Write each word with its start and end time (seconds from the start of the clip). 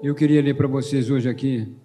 Eu 0.00 0.14
queria 0.14 0.40
ler 0.40 0.54
para 0.54 0.68
vocês 0.68 1.10
hoje 1.10 1.28
aqui. 1.28 1.76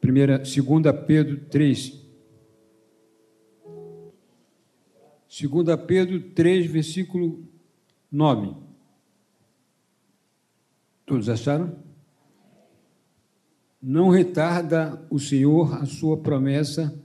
Primeira, 0.00 0.38
2 0.38 0.56
Pedro 1.04 1.40
3. 1.46 2.00
2 5.28 5.80
Pedro 5.84 6.20
3, 6.30 6.70
versículo 6.70 7.42
9. 8.10 8.54
Todos 11.04 11.28
acharam? 11.28 11.76
Não 13.82 14.10
retarda 14.10 15.04
o 15.10 15.18
Senhor 15.18 15.74
a 15.74 15.86
sua 15.86 16.16
promessa, 16.18 16.96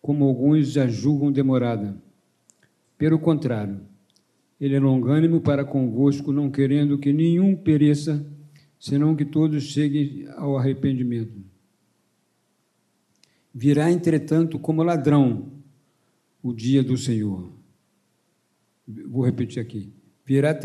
como 0.00 0.24
alguns 0.24 0.72
já 0.72 0.88
julgam 0.88 1.30
demorada. 1.30 1.96
Pelo 2.98 3.20
contrário, 3.20 3.91
ele 4.62 4.76
é 4.76 4.78
longânimo 4.78 5.40
para 5.40 5.64
convosco, 5.64 6.32
não 6.32 6.48
querendo 6.48 6.96
que 6.96 7.12
nenhum 7.12 7.56
pereça, 7.56 8.24
senão 8.78 9.16
que 9.16 9.24
todos 9.24 9.64
cheguem 9.64 10.24
ao 10.36 10.56
arrependimento. 10.56 11.34
Virá, 13.52 13.90
entretanto, 13.90 14.60
como 14.60 14.84
ladrão 14.84 15.50
o 16.40 16.52
dia 16.52 16.80
do 16.80 16.96
Senhor. 16.96 17.52
Vou 18.86 19.24
repetir 19.24 19.60
aqui. 19.60 19.92
Virá, 20.24 20.56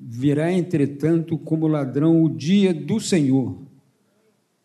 virá, 0.00 0.52
entretanto, 0.52 1.38
como 1.38 1.68
ladrão 1.68 2.24
o 2.24 2.28
dia 2.28 2.74
do 2.74 2.98
Senhor, 2.98 3.56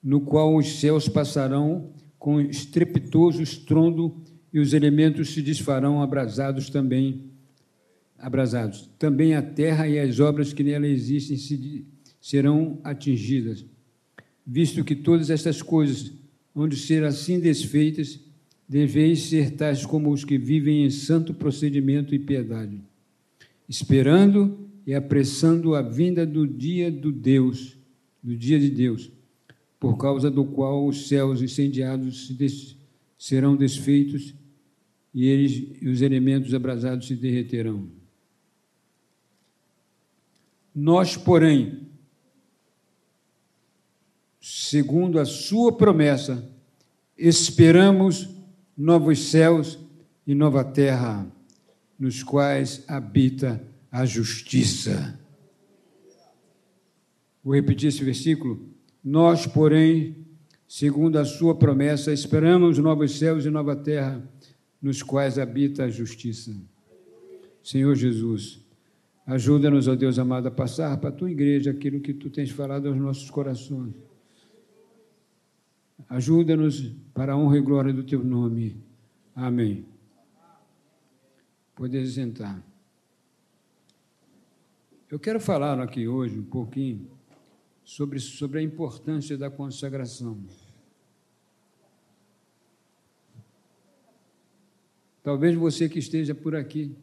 no 0.01 0.19
qual 0.19 0.55
os 0.55 0.79
céus 0.79 1.07
passarão 1.07 1.93
com 2.17 2.41
estrepitoso 2.41 3.43
estrondo 3.43 4.19
e 4.51 4.59
os 4.59 4.73
elementos 4.73 5.29
se 5.31 5.43
desfarão 5.43 6.01
abrasados 6.01 6.71
também, 6.71 7.29
abrasados. 8.19 8.89
Também 8.99 9.33
a 9.33 9.41
terra 9.41 9.87
e 9.87 9.99
as 9.99 10.19
obras 10.19 10.53
que 10.53 10.63
nela 10.63 10.87
existem 10.87 11.37
se, 11.37 11.85
serão 12.19 12.79
atingidas, 12.83 13.65
visto 14.45 14.83
que 14.83 14.95
todas 14.95 15.29
estas 15.29 15.61
coisas 15.61 16.11
onde 16.53 16.75
ser 16.75 17.03
assim 17.03 17.39
desfeitas, 17.39 18.19
deveis 18.67 19.23
ser 19.23 19.51
tais 19.51 19.85
como 19.85 20.11
os 20.11 20.23
que 20.23 20.37
vivem 20.37 20.85
em 20.85 20.89
santo 20.89 21.33
procedimento 21.33 22.13
e 22.13 22.19
piedade, 22.19 22.81
esperando 23.67 24.67
e 24.85 24.93
apressando 24.93 25.75
a 25.75 25.81
vinda 25.81 26.25
do 26.25 26.47
dia 26.47 26.91
do 26.91 27.11
Deus, 27.11 27.77
do 28.21 28.35
dia 28.35 28.59
de 28.59 28.69
Deus, 28.69 29.11
por 29.79 29.97
causa 29.97 30.29
do 30.29 30.43
qual 30.43 30.85
os 30.85 31.07
céus 31.07 31.41
incendiados 31.41 32.27
se 32.27 32.33
des, 32.33 32.75
serão 33.17 33.55
desfeitos 33.55 34.33
e 35.13 35.25
eles 35.25 35.63
e 35.81 35.87
os 35.87 36.01
elementos 36.01 36.53
abrasados 36.53 37.07
se 37.07 37.15
derreterão. 37.15 37.98
Nós, 40.73 41.17
porém, 41.17 41.87
segundo 44.39 45.19
a 45.19 45.25
sua 45.25 45.75
promessa, 45.75 46.47
esperamos 47.17 48.29
novos 48.77 49.29
céus 49.29 49.77
e 50.25 50.33
nova 50.33 50.63
terra, 50.63 51.29
nos 51.99 52.23
quais 52.23 52.83
habita 52.87 53.61
a 53.91 54.05
justiça. 54.05 55.19
Vou 57.43 57.55
repetir 57.55 57.89
esse 57.89 58.03
versículo. 58.03 58.69
Nós, 59.03 59.47
porém, 59.47 60.25
segundo 60.67 61.17
a 61.17 61.25
sua 61.25 61.55
promessa, 61.55 62.13
esperamos 62.13 62.77
novos 62.77 63.17
céus 63.17 63.45
e 63.45 63.49
nova 63.49 63.75
terra, 63.75 64.23
nos 64.81 65.01
quais 65.01 65.37
habita 65.37 65.85
a 65.85 65.89
justiça. 65.89 66.55
Senhor 67.63 67.95
Jesus, 67.95 68.65
ajuda-nos, 69.29 69.87
ó 69.87 69.95
Deus 69.95 70.17
amado, 70.17 70.47
a 70.47 70.51
passar 70.51 70.97
para 70.97 71.09
a 71.09 71.11
tua 71.11 71.29
igreja 71.29 71.69
aquilo 71.69 72.01
que 72.01 72.13
tu 72.13 72.29
tens 72.29 72.49
falado 72.49 72.87
aos 72.87 72.97
nossos 72.97 73.29
corações. 73.29 73.93
Ajuda-nos 76.09 76.91
para 77.13 77.33
a 77.33 77.37
honra 77.37 77.57
e 77.57 77.61
glória 77.61 77.93
do 77.93 78.03
teu 78.03 78.23
nome. 78.23 78.83
Amém. 79.35 79.85
Poder 81.75 82.05
sentar. 82.07 82.59
Eu 85.11 85.19
quero 85.19 85.39
falar 85.39 85.79
aqui 85.79 86.07
hoje 86.07 86.39
um 86.39 86.45
pouquinho 86.45 87.07
sobre, 87.83 88.19
sobre 88.19 88.59
a 88.59 88.63
importância 88.63 89.37
da 89.37 89.49
consagração. 89.49 90.39
Talvez 95.21 95.55
você 95.55 95.87
que 95.87 95.99
esteja 95.99 96.33
por 96.33 96.55
aqui, 96.55 96.95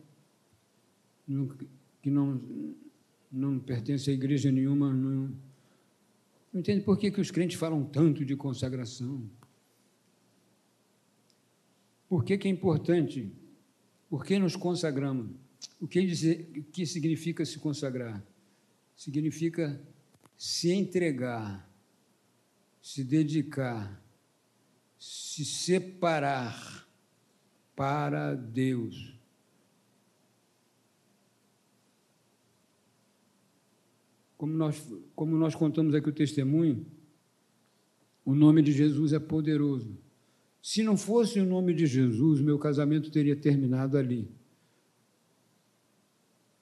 que 2.07 2.11
não, 2.11 2.41
não 3.33 3.59
pertence 3.59 4.09
a 4.09 4.13
igreja 4.13 4.53
nenhuma, 4.53 4.95
não, 4.95 5.37
não 6.53 6.61
entende 6.61 6.85
por 6.85 6.97
que, 6.97 7.11
que 7.11 7.21
os 7.21 7.33
crentes 7.33 7.59
falam 7.59 7.85
tanto 7.85 8.25
de 8.25 8.37
consagração. 8.37 9.29
Por 12.09 12.23
que, 12.25 12.39
que 12.39 12.47
é 12.47 12.51
importante? 12.53 13.33
Por 14.09 14.25
que 14.25 14.39
nos 14.39 14.55
consagramos? 14.55 15.33
O 15.81 15.89
que, 15.89 16.01
dizer, 16.07 16.49
o 16.57 16.63
que 16.63 16.87
significa 16.87 17.45
se 17.45 17.59
consagrar? 17.59 18.25
Significa 18.95 19.83
se 20.37 20.71
entregar, 20.71 21.69
se 22.81 23.03
dedicar, 23.03 24.01
se 24.97 25.45
separar 25.45 26.87
para 27.75 28.37
Deus. 28.37 29.16
Como 34.37 34.53
nós, 34.53 34.93
como 35.15 35.37
nós 35.37 35.55
contamos 35.55 35.95
aqui 35.95 36.09
o 36.09 36.13
testemunho, 36.13 36.85
o 38.25 38.35
nome 38.35 38.63
de 38.63 38.73
Jesus 38.73 39.13
é 39.13 39.19
poderoso. 39.19 39.97
Se 40.61 40.83
não 40.83 40.97
fosse 40.97 41.39
o 41.39 41.47
nome 41.47 41.73
de 41.73 41.87
Jesus, 41.87 42.41
meu 42.41 42.59
casamento 42.59 43.11
teria 43.11 43.37
terminado 43.37 43.97
ali. 43.97 44.29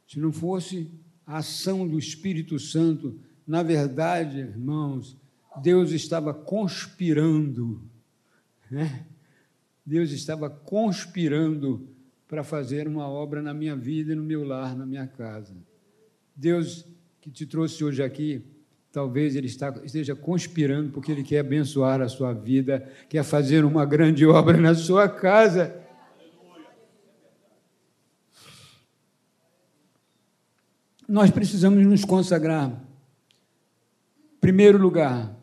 Se 0.07 0.21
não 0.21 0.31
fosse 0.31 0.91
a 1.27 1.39
ação 1.39 1.89
do 1.89 1.99
Espírito 1.99 2.59
Santo, 2.59 3.19
na 3.47 3.63
verdade, 3.63 4.41
irmãos, 4.41 5.17
Deus 5.63 5.91
estava 5.91 6.35
conspirando, 6.35 7.83
né? 8.71 9.07
Deus 9.87 10.11
estava 10.11 10.49
conspirando 10.49 11.89
para 12.27 12.43
fazer 12.43 12.89
uma 12.89 13.09
obra 13.09 13.43
na 13.43 13.53
minha 13.53 13.77
vida 13.77 14.15
no 14.15 14.23
meu 14.23 14.45
lar, 14.45 14.77
na 14.77 14.87
minha 14.87 15.07
casa. 15.07 15.55
Deus 16.35 16.87
que 17.25 17.31
te 17.31 17.47
trouxe 17.47 17.83
hoje 17.83 18.03
aqui, 18.03 18.45
talvez 18.93 19.35
ele 19.35 19.47
está, 19.47 19.75
esteja 19.83 20.15
conspirando 20.15 20.93
porque 20.93 21.11
ele 21.11 21.23
quer 21.23 21.39
abençoar 21.39 22.03
a 22.03 22.09
sua 22.09 22.35
vida, 22.35 22.87
quer 23.09 23.25
fazer 23.25 23.65
uma 23.65 23.87
grande 23.87 24.27
obra 24.29 24.59
na 24.59 24.75
sua 24.75 25.09
casa. 25.09 25.75
Nós 31.09 31.31
precisamos 31.31 31.87
nos 31.87 32.05
consagrar. 32.05 32.79
Primeiro 34.39 34.77
lugar, 34.77 35.35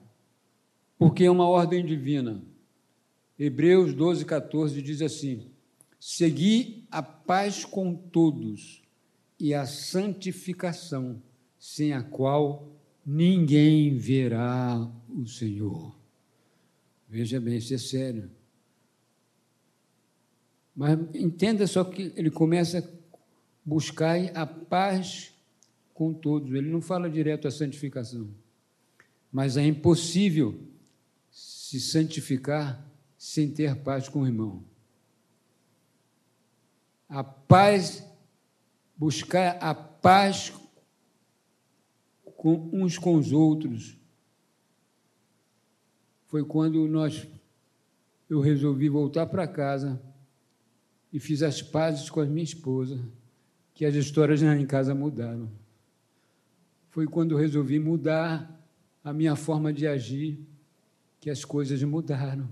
porque 1.00 1.24
é 1.24 1.32
uma 1.32 1.48
ordem 1.48 1.84
divina. 1.84 2.44
Hebreus 3.40 3.96
12, 3.96 4.24
14 4.24 4.80
diz 4.84 5.02
assim: 5.02 5.50
Segui 6.00 6.86
a 6.92 7.02
paz 7.02 7.66
com 7.66 7.96
todos 7.96 8.84
e 9.40 9.52
a 9.56 9.66
santificação 9.66 11.20
sem 11.62 11.94
a 11.94 12.02
qual 12.02 12.68
ninguém 13.06 13.96
verá 13.96 14.92
o 15.08 15.28
Senhor. 15.28 15.96
Veja 17.08 17.40
bem, 17.40 17.58
isso 17.58 17.72
é 17.72 17.78
sério. 17.78 18.32
Mas 20.76 20.98
entenda 21.14 21.68
só 21.68 21.84
que 21.84 22.12
ele 22.16 22.32
começa 22.32 22.80
a 22.80 23.18
buscar 23.64 24.18
a 24.36 24.44
paz 24.44 25.36
com 25.94 26.12
todos. 26.12 26.52
Ele 26.52 26.68
não 26.68 26.82
fala 26.82 27.08
direto 27.08 27.48
a 27.48 27.52
santificação. 27.52 28.28
Mas 29.32 29.56
é 29.56 29.64
impossível 29.64 30.60
se 31.30 31.80
santificar 31.80 32.84
sem 33.20 33.52
ter 33.52 33.76
paz 33.76 34.10
com 34.10 34.24
o 34.24 34.26
irmão. 34.26 34.64
A 37.08 37.24
paz, 37.24 38.04
buscar 38.98 39.58
a 39.62 39.76
paz 39.76 40.52
com 42.42 42.72
uns 42.74 42.98
com 42.98 43.14
os 43.14 43.32
outros. 43.32 43.96
Foi 46.26 46.44
quando 46.44 46.88
nós 46.88 47.28
eu 48.28 48.40
resolvi 48.40 48.90
voltar 48.90 49.28
para 49.28 49.48
casa 49.48 50.02
e 51.14 51.20
fiz 51.20 51.44
as 51.44 51.62
pazes 51.62 52.10
com 52.10 52.20
a 52.20 52.26
minha 52.26 52.44
esposa, 52.44 53.00
que 53.76 53.86
as 53.86 53.94
histórias 53.94 54.42
em 54.42 54.66
casa 54.66 54.96
mudaram. 54.96 55.52
Foi 56.90 57.06
quando 57.06 57.34
eu 57.34 57.38
resolvi 57.38 57.78
mudar 57.78 58.60
a 59.04 59.14
minha 59.14 59.36
forma 59.36 59.72
de 59.72 59.86
agir, 59.86 60.44
que 61.20 61.30
as 61.30 61.46
coisas 61.46 61.84
mudaram. 61.84 62.50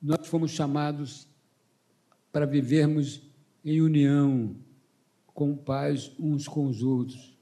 Nós 0.00 0.24
fomos 0.28 0.52
chamados 0.52 1.26
para 2.30 2.46
vivermos 2.46 3.22
em 3.64 3.80
união, 3.80 4.54
com 5.34 5.56
paz 5.56 6.12
uns 6.18 6.46
com 6.46 6.66
os 6.68 6.82
outros. 6.82 7.36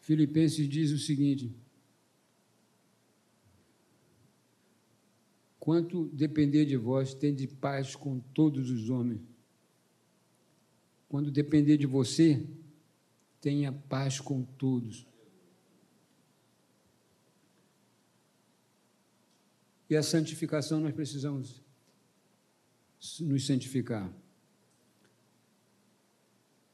Filipenses 0.00 0.68
diz 0.68 0.90
o 0.90 0.98
seguinte: 0.98 1.54
Quanto 5.58 6.08
depender 6.08 6.66
de 6.66 6.76
vós, 6.76 7.14
tende 7.14 7.46
paz 7.46 7.94
com 7.94 8.18
todos 8.18 8.70
os 8.70 8.90
homens. 8.90 9.20
Quando 11.08 11.30
depender 11.30 11.76
de 11.76 11.86
você, 11.86 12.44
tenha 13.40 13.72
paz 13.72 14.20
com 14.20 14.42
todos. 14.42 15.06
E 19.88 19.96
a 19.96 20.02
santificação 20.02 20.80
nós 20.80 20.94
precisamos 20.94 21.60
nos 23.20 23.46
santificar. 23.46 24.12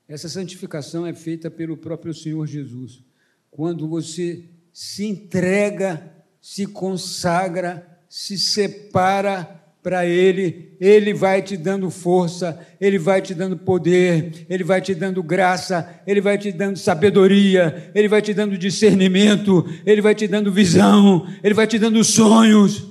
Essa 0.08 0.28
santificação 0.28 1.06
é 1.06 1.12
feita 1.12 1.50
pelo 1.50 1.76
próprio 1.76 2.14
Senhor 2.14 2.46
Jesus. 2.46 3.02
Quando 3.50 3.88
você 3.88 4.44
se 4.72 5.04
entrega, 5.04 6.12
se 6.40 6.66
consagra 6.66 7.96
se 8.08 8.38
separa 8.38 9.62
para 9.82 10.04
Ele, 10.04 10.72
Ele 10.80 11.14
vai 11.14 11.42
te 11.42 11.56
dando 11.56 11.90
força, 11.90 12.58
Ele 12.80 12.98
vai 12.98 13.22
te 13.22 13.34
dando 13.34 13.56
poder, 13.56 14.46
Ele 14.48 14.64
vai 14.64 14.80
te 14.80 14.94
dando 14.94 15.22
graça, 15.22 16.00
Ele 16.06 16.20
vai 16.20 16.36
te 16.36 16.50
dando 16.50 16.78
sabedoria, 16.78 17.90
Ele 17.94 18.08
vai 18.08 18.20
te 18.20 18.34
dando 18.34 18.58
discernimento, 18.58 19.64
Ele 19.84 20.00
vai 20.00 20.14
te 20.14 20.26
dando 20.26 20.50
visão, 20.52 21.26
Ele 21.42 21.54
vai 21.54 21.66
te 21.66 21.78
dando 21.78 22.02
sonhos. 22.02 22.85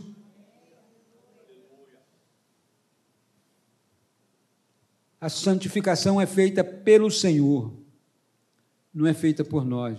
A 5.26 5.30
santificação 5.30 6.22
é 6.22 6.28
feita 6.28 6.64
pelo 6.64 7.10
Senhor, 7.10 7.74
não 8.94 9.08
é 9.08 9.14
feita 9.16 9.44
por 9.44 9.66
nós. 9.66 9.98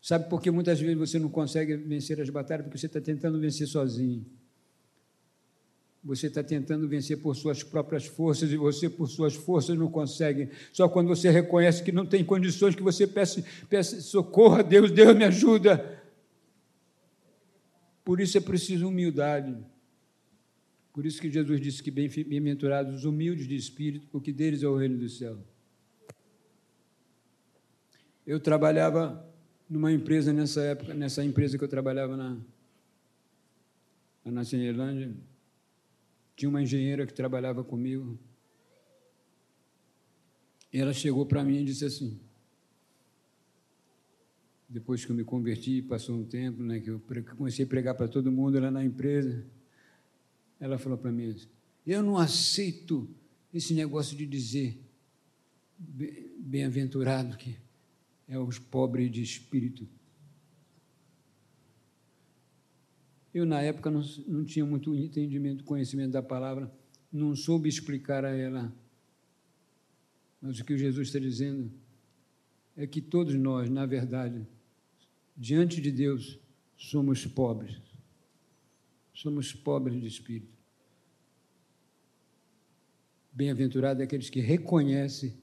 Sabe 0.00 0.26
por 0.30 0.40
que 0.40 0.50
muitas 0.50 0.80
vezes 0.80 0.96
você 0.96 1.18
não 1.18 1.28
consegue 1.28 1.76
vencer 1.76 2.18
as 2.18 2.30
batalhas? 2.30 2.64
Porque 2.64 2.78
você 2.78 2.86
está 2.86 2.98
tentando 2.98 3.38
vencer 3.38 3.66
sozinho. 3.66 4.24
Você 6.02 6.28
está 6.28 6.42
tentando 6.42 6.88
vencer 6.88 7.20
por 7.20 7.36
suas 7.36 7.62
próprias 7.62 8.06
forças 8.06 8.50
e 8.50 8.56
você, 8.56 8.88
por 8.88 9.06
suas 9.06 9.34
forças, 9.34 9.76
não 9.76 9.90
consegue. 9.90 10.48
Só 10.72 10.88
quando 10.88 11.08
você 11.08 11.28
reconhece 11.28 11.82
que 11.82 11.92
não 11.92 12.06
tem 12.06 12.24
condições, 12.24 12.74
que 12.74 12.82
você 12.82 13.06
peça, 13.06 13.44
peça 13.68 14.00
socorro 14.00 14.54
a 14.54 14.62
Deus, 14.62 14.90
Deus 14.90 15.14
me 15.14 15.24
ajuda. 15.24 16.02
Por 18.02 18.18
isso 18.18 18.38
é 18.38 18.40
preciso 18.40 18.88
humildade. 18.88 19.54
Por 20.98 21.06
isso 21.06 21.20
que 21.20 21.30
Jesus 21.30 21.60
disse 21.60 21.80
que 21.80 21.92
bem-aventurados 21.92 22.92
os 22.92 23.04
humildes 23.04 23.46
de 23.46 23.54
espírito, 23.54 24.08
porque 24.08 24.32
deles 24.32 24.64
é 24.64 24.66
o 24.66 24.76
reino 24.76 24.98
do 24.98 25.08
céu. 25.08 25.38
Eu 28.26 28.40
trabalhava 28.40 29.24
numa 29.70 29.92
empresa 29.92 30.32
nessa 30.32 30.60
época, 30.60 30.94
nessa 30.94 31.24
empresa 31.24 31.56
que 31.56 31.62
eu 31.62 31.68
trabalhava 31.68 32.16
na, 32.16 32.36
na 34.24 34.44
Cinelândia, 34.44 35.14
tinha 36.34 36.48
uma 36.48 36.60
engenheira 36.60 37.06
que 37.06 37.14
trabalhava 37.14 37.62
comigo. 37.62 38.18
E 40.72 40.80
ela 40.80 40.92
chegou 40.92 41.24
para 41.24 41.44
mim 41.44 41.58
e 41.58 41.64
disse 41.64 41.84
assim, 41.84 42.20
depois 44.68 45.04
que 45.04 45.12
eu 45.12 45.16
me 45.16 45.22
converti, 45.22 45.80
passou 45.80 46.16
um 46.16 46.24
tempo, 46.24 46.60
né, 46.60 46.80
que 46.80 46.90
eu 46.90 47.00
comecei 47.36 47.64
a 47.64 47.68
pregar 47.68 47.94
para 47.94 48.08
todo 48.08 48.32
mundo 48.32 48.58
lá 48.58 48.68
na 48.68 48.84
empresa, 48.84 49.46
ela 50.60 50.78
falou 50.78 50.98
para 50.98 51.12
mim, 51.12 51.34
eu 51.86 52.02
não 52.02 52.18
aceito 52.18 53.08
esse 53.52 53.74
negócio 53.74 54.16
de 54.16 54.26
dizer 54.26 54.78
bem-aventurado 55.78 57.36
que 57.36 57.56
é 58.26 58.38
os 58.38 58.58
pobres 58.58 59.10
de 59.10 59.22
espírito. 59.22 59.88
Eu, 63.32 63.46
na 63.46 63.62
época, 63.62 63.90
não, 63.90 64.02
não 64.26 64.44
tinha 64.44 64.64
muito 64.64 64.94
entendimento, 64.94 65.64
conhecimento 65.64 66.12
da 66.12 66.22
palavra, 66.22 66.72
não 67.12 67.34
soube 67.36 67.68
explicar 67.68 68.24
a 68.24 68.30
ela. 68.30 68.72
Mas 70.40 70.58
o 70.58 70.64
que 70.64 70.76
Jesus 70.76 71.08
está 71.08 71.18
dizendo 71.18 71.70
é 72.76 72.86
que 72.86 73.00
todos 73.00 73.34
nós, 73.34 73.68
na 73.68 73.86
verdade, 73.86 74.46
diante 75.36 75.80
de 75.80 75.90
Deus, 75.90 76.38
somos 76.76 77.26
pobres. 77.26 77.87
Somos 79.18 79.52
pobres 79.52 80.00
de 80.00 80.06
espírito. 80.06 80.56
Bem-aventurado 83.32 84.00
é 84.00 84.04
aqueles 84.04 84.30
que 84.30 84.38
reconhecem 84.38 85.36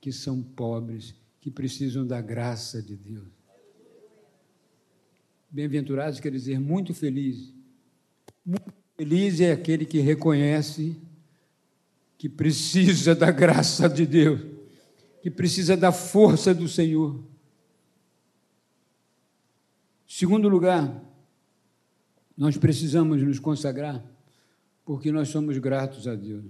que 0.00 0.12
são 0.12 0.40
pobres 0.40 1.16
que 1.40 1.50
precisam 1.50 2.06
da 2.06 2.20
graça 2.20 2.80
de 2.80 2.94
Deus. 2.94 3.26
Bem-aventurados 5.50 6.20
quer 6.20 6.30
dizer 6.30 6.60
muito 6.60 6.94
feliz. 6.94 7.52
Muito 8.46 8.72
feliz 8.96 9.40
é 9.40 9.50
aquele 9.50 9.84
que 9.84 9.98
reconhece 9.98 10.96
que 12.16 12.28
precisa 12.28 13.16
da 13.16 13.32
graça 13.32 13.88
de 13.88 14.06
Deus, 14.06 14.42
que 15.22 15.30
precisa 15.30 15.76
da 15.76 15.90
força 15.90 16.54
do 16.54 16.68
Senhor. 16.68 17.20
Segundo 20.06 20.48
lugar, 20.48 21.07
nós 22.38 22.56
precisamos 22.56 23.20
nos 23.20 23.40
consagrar 23.40 24.00
porque 24.84 25.10
nós 25.10 25.28
somos 25.28 25.58
gratos 25.58 26.06
a 26.06 26.14
Deus 26.14 26.44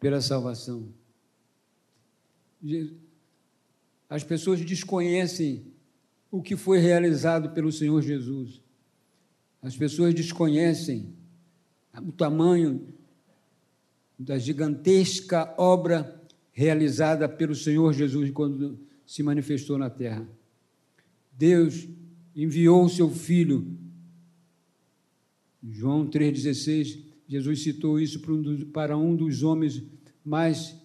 pela 0.00 0.22
salvação. 0.22 0.88
As 4.08 4.24
pessoas 4.24 4.64
desconhecem 4.64 5.66
o 6.30 6.42
que 6.42 6.56
foi 6.56 6.78
realizado 6.78 7.50
pelo 7.50 7.70
Senhor 7.70 8.00
Jesus. 8.00 8.62
As 9.60 9.76
pessoas 9.76 10.14
desconhecem 10.14 11.14
o 12.00 12.10
tamanho 12.10 12.88
da 14.18 14.38
gigantesca 14.38 15.54
obra 15.58 16.20
realizada 16.52 17.28
pelo 17.28 17.54
Senhor 17.54 17.92
Jesus 17.92 18.30
quando 18.30 18.80
se 19.06 19.22
manifestou 19.22 19.76
na 19.76 19.90
terra. 19.90 20.26
Deus 21.32 21.86
enviou 22.34 22.84
o 22.84 22.90
seu 22.90 23.10
filho. 23.10 23.66
João 25.62 26.06
3,16, 26.06 26.98
Jesus 27.28 27.62
citou 27.62 28.00
isso 28.00 28.20
para 28.72 28.96
um 28.96 29.14
dos 29.14 29.42
homens 29.42 29.82
mais 30.24 30.80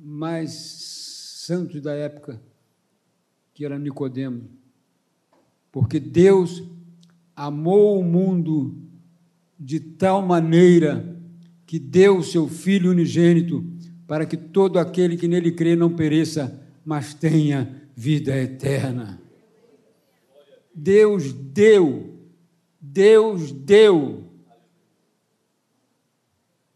mais 0.00 0.52
santos 1.48 1.80
da 1.80 1.92
época, 1.92 2.40
que 3.52 3.64
era 3.64 3.78
Nicodemo. 3.78 4.44
Porque 5.72 5.98
Deus 5.98 6.62
amou 7.34 7.98
o 7.98 8.04
mundo 8.04 8.76
de 9.58 9.80
tal 9.80 10.24
maneira 10.24 11.16
que 11.66 11.78
deu 11.78 12.18
o 12.18 12.22
seu 12.22 12.48
filho 12.48 12.90
unigênito 12.90 13.64
para 14.06 14.24
que 14.24 14.36
todo 14.36 14.78
aquele 14.78 15.16
que 15.16 15.28
nele 15.28 15.52
crê 15.52 15.76
não 15.76 15.94
pereça, 15.94 16.62
mas 16.84 17.12
tenha 17.12 17.82
vida 17.94 18.36
eterna. 18.36 19.20
Deus 20.80 21.32
deu, 21.32 22.16
Deus 22.80 23.50
deu. 23.50 24.30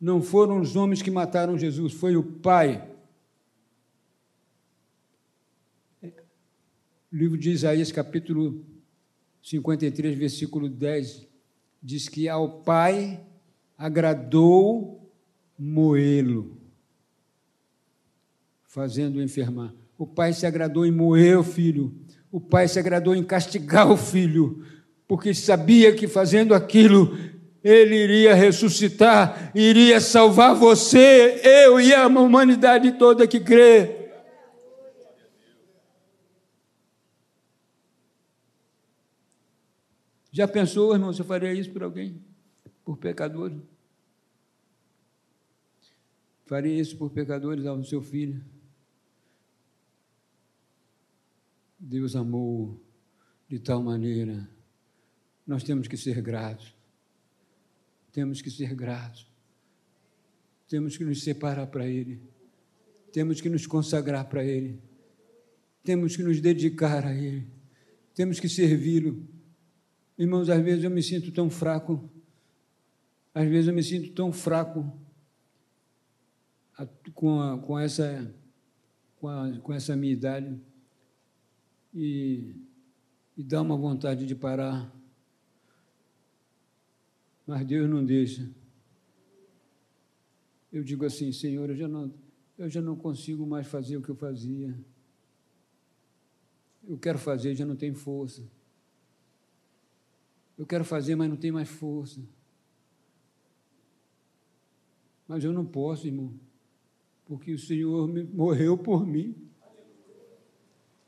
Não 0.00 0.20
foram 0.20 0.60
os 0.60 0.74
homens 0.74 1.00
que 1.00 1.10
mataram 1.10 1.56
Jesus, 1.56 1.92
foi 1.92 2.16
o 2.16 2.22
Pai. 2.24 2.90
O 6.02 7.16
livro 7.16 7.38
de 7.38 7.52
Isaías, 7.52 7.92
capítulo 7.92 8.64
53, 9.40 10.18
versículo 10.18 10.68
10, 10.68 11.24
diz 11.80 12.08
que 12.08 12.28
ao 12.28 12.60
Pai 12.62 13.24
agradou 13.78 15.08
moê-lo, 15.56 16.56
fazendo-o 18.64 19.22
enfermar. 19.22 19.72
O 19.96 20.08
Pai 20.08 20.32
se 20.32 20.44
agradou 20.44 20.84
em 20.84 20.90
moer 20.90 21.38
o 21.38 21.44
filho, 21.44 21.94
o 22.32 22.40
Pai 22.40 22.66
se 22.66 22.78
agradou 22.78 23.14
em 23.14 23.22
castigar 23.22 23.92
o 23.92 23.96
filho, 23.96 24.64
porque 25.06 25.34
sabia 25.34 25.94
que 25.94 26.08
fazendo 26.08 26.54
aquilo 26.54 27.14
ele 27.62 27.94
iria 27.94 28.34
ressuscitar, 28.34 29.52
iria 29.54 30.00
salvar 30.00 30.54
você, 30.54 31.40
eu 31.44 31.78
e 31.78 31.94
a 31.94 32.08
humanidade 32.08 32.92
toda 32.92 33.28
que 33.28 33.38
crê. 33.38 34.10
Já 40.32 40.48
pensou, 40.48 40.94
irmão, 40.94 41.12
você 41.12 41.22
faria 41.22 41.52
isso 41.52 41.70
por 41.70 41.82
alguém? 41.82 42.20
Por 42.82 42.96
pecadores? 42.96 43.60
Faria 46.46 46.80
isso 46.80 46.96
por 46.96 47.10
pecadores 47.10 47.66
ao 47.66 47.84
seu 47.84 48.00
filho? 48.00 48.42
Deus 51.84 52.14
amou 52.14 52.80
de 53.48 53.58
tal 53.58 53.82
maneira. 53.82 54.48
Nós 55.44 55.64
temos 55.64 55.88
que 55.88 55.96
ser 55.96 56.22
gratos. 56.22 56.72
Temos 58.12 58.40
que 58.40 58.50
ser 58.50 58.72
gratos. 58.72 59.26
temos 60.68 60.96
que 60.96 61.04
nos 61.04 61.22
separar 61.22 61.66
para 61.66 61.86
Ele, 61.86 62.18
temos 63.12 63.42
que 63.42 63.50
nos 63.50 63.66
consagrar 63.66 64.26
para 64.26 64.42
Ele, 64.42 64.80
temos 65.84 66.16
que 66.16 66.22
nos 66.22 66.40
dedicar 66.40 67.04
a 67.04 67.14
Ele, 67.14 67.46
temos 68.14 68.40
que 68.40 68.48
servi-lo. 68.48 69.28
Irmãos, 70.16 70.48
às 70.48 70.62
vezes 70.62 70.84
eu 70.84 70.90
me 70.90 71.02
sinto 71.02 71.30
tão 71.30 71.50
fraco, 71.50 72.08
às 73.34 73.46
vezes 73.46 73.68
eu 73.68 73.74
me 73.74 73.82
sinto 73.82 74.12
tão 74.12 74.32
fraco 74.32 74.98
com, 77.12 77.42
a, 77.42 77.58
com, 77.58 77.78
essa, 77.78 78.34
com, 79.16 79.28
a, 79.28 79.58
com 79.58 79.74
essa 79.74 79.94
minha 79.94 80.14
idade 80.14 80.58
e, 81.94 82.54
e 83.36 83.42
dá 83.42 83.60
uma 83.60 83.76
vontade 83.76 84.24
de 84.26 84.34
parar, 84.34 84.92
mas 87.46 87.66
Deus 87.66 87.88
não 87.88 88.04
deixa. 88.04 88.48
Eu 90.72 90.82
digo 90.82 91.04
assim, 91.04 91.32
Senhor, 91.32 91.68
eu 91.68 91.76
já 91.76 91.86
não, 91.86 92.12
eu 92.56 92.68
já 92.68 92.80
não 92.80 92.96
consigo 92.96 93.46
mais 93.46 93.66
fazer 93.66 93.96
o 93.96 94.02
que 94.02 94.08
eu 94.08 94.14
fazia. 94.14 94.74
Eu 96.88 96.96
quero 96.98 97.18
fazer, 97.18 97.54
já 97.54 97.66
não 97.66 97.76
tenho 97.76 97.94
força. 97.94 98.42
Eu 100.56 100.66
quero 100.66 100.84
fazer, 100.84 101.14
mas 101.14 101.28
não 101.28 101.36
tenho 101.36 101.54
mais 101.54 101.68
força. 101.68 102.22
Mas 105.28 105.44
eu 105.44 105.52
não 105.52 105.64
posso, 105.64 106.06
irmão, 106.06 106.32
porque 107.26 107.52
o 107.52 107.58
Senhor 107.58 108.08
morreu 108.32 108.76
por 108.76 109.06
mim. 109.06 109.34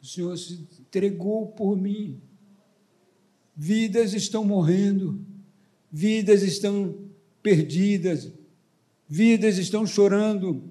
O 0.04 0.06
Senhor 0.06 0.36
se 0.36 0.68
entregou 0.78 1.46
por 1.46 1.78
mim. 1.78 2.20
Vidas 3.56 4.12
estão 4.12 4.44
morrendo, 4.44 5.18
vidas 5.90 6.42
estão 6.42 6.94
perdidas, 7.42 8.30
vidas 9.08 9.56
estão 9.56 9.86
chorando, 9.86 10.62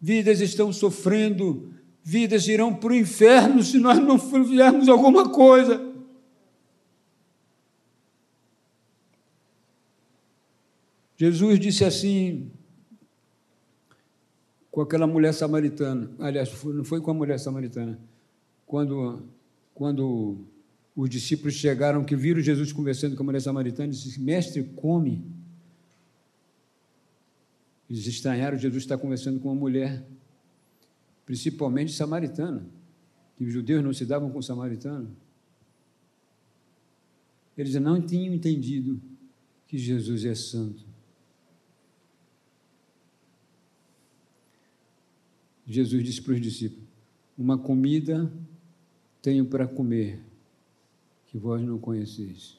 vidas 0.00 0.40
estão 0.40 0.72
sofrendo, 0.72 1.74
vidas 2.00 2.46
irão 2.46 2.72
para 2.72 2.92
o 2.92 2.94
inferno 2.94 3.60
se 3.60 3.76
nós 3.76 3.98
não 3.98 4.20
fizermos 4.20 4.88
alguma 4.88 5.30
coisa. 5.30 5.92
Jesus 11.16 11.58
disse 11.58 11.84
assim 11.84 12.52
com 14.70 14.80
aquela 14.80 15.08
mulher 15.08 15.34
samaritana. 15.34 16.08
Aliás, 16.20 16.48
não 16.62 16.84
foi 16.84 17.00
com 17.00 17.10
a 17.10 17.14
mulher 17.14 17.40
samaritana. 17.40 17.98
Quando, 18.66 19.22
quando 19.74 20.44
os 20.94 21.08
discípulos 21.08 21.54
chegaram, 21.54 22.04
que 22.04 22.16
viram 22.16 22.40
Jesus 22.40 22.72
conversando 22.72 23.14
com 23.14 23.22
a 23.22 23.26
mulher 23.26 23.40
samaritana, 23.40 23.92
disse: 23.92 24.20
Mestre, 24.20 24.64
come. 24.64 25.24
Eles 27.88 28.06
estranharam 28.06 28.58
Jesus 28.58 28.82
estar 28.82 28.98
conversando 28.98 29.38
com 29.38 29.48
uma 29.48 29.54
mulher, 29.54 30.04
principalmente 31.24 31.92
samaritana, 31.92 32.66
que 33.36 33.44
os 33.44 33.52
judeus 33.52 33.84
não 33.84 33.92
se 33.92 34.04
davam 34.04 34.30
com 34.30 34.42
samaritano. 34.42 35.14
Eles 37.56 37.74
não 37.76 38.04
tinham 38.04 38.34
entendido 38.34 39.00
que 39.68 39.78
Jesus 39.78 40.24
é 40.24 40.34
santo. 40.34 40.84
Jesus 45.66 46.04
disse 46.04 46.22
para 46.22 46.34
os 46.34 46.40
discípulos: 46.40 46.84
Uma 47.36 47.56
comida 47.58 48.30
tenho 49.26 49.44
para 49.44 49.66
comer, 49.66 50.20
que 51.26 51.36
vós 51.36 51.60
não 51.60 51.80
conheceis. 51.80 52.56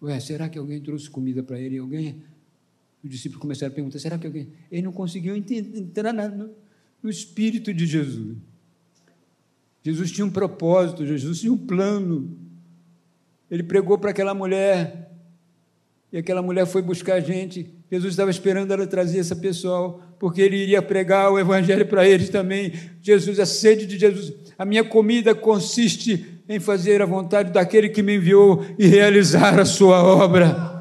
Ué, 0.00 0.18
será 0.18 0.48
que 0.48 0.58
alguém 0.58 0.80
trouxe 0.80 1.10
comida 1.10 1.42
para 1.42 1.60
ele? 1.60 1.76
Alguém? 1.76 2.22
Os 3.04 3.10
discípulos 3.10 3.42
começaram 3.42 3.70
a 3.70 3.74
perguntar: 3.74 3.98
será 3.98 4.16
que 4.16 4.26
alguém. 4.26 4.48
Ele 4.72 4.80
não 4.80 4.92
conseguiu 4.92 5.36
entrar 5.36 6.14
no, 6.14 6.54
no 7.02 7.10
espírito 7.10 7.74
de 7.74 7.84
Jesus. 7.84 8.38
Jesus 9.82 10.10
tinha 10.10 10.24
um 10.24 10.30
propósito, 10.30 11.04
Jesus 11.04 11.40
tinha 11.40 11.52
um 11.52 11.58
plano. 11.58 12.34
Ele 13.50 13.62
pregou 13.62 13.98
para 13.98 14.10
aquela 14.10 14.32
mulher, 14.32 15.12
e 16.10 16.16
aquela 16.16 16.40
mulher 16.40 16.66
foi 16.66 16.80
buscar 16.80 17.16
a 17.16 17.20
gente. 17.20 17.75
Jesus 17.90 18.14
estava 18.14 18.30
esperando 18.30 18.72
ela 18.72 18.86
trazer 18.86 19.18
essa 19.18 19.36
pessoa, 19.36 20.00
porque 20.18 20.42
ele 20.42 20.56
iria 20.56 20.82
pregar 20.82 21.30
o 21.30 21.38
evangelho 21.38 21.86
para 21.86 22.06
eles 22.06 22.28
também. 22.28 22.72
Jesus, 23.00 23.38
a 23.38 23.46
sede 23.46 23.86
de 23.86 23.96
Jesus. 23.96 24.32
A 24.58 24.64
minha 24.64 24.82
comida 24.82 25.34
consiste 25.34 26.42
em 26.48 26.58
fazer 26.58 27.00
a 27.00 27.06
vontade 27.06 27.52
daquele 27.52 27.88
que 27.88 28.02
me 28.02 28.16
enviou 28.16 28.64
e 28.78 28.86
realizar 28.86 29.58
a 29.60 29.64
sua 29.64 30.02
obra. 30.02 30.74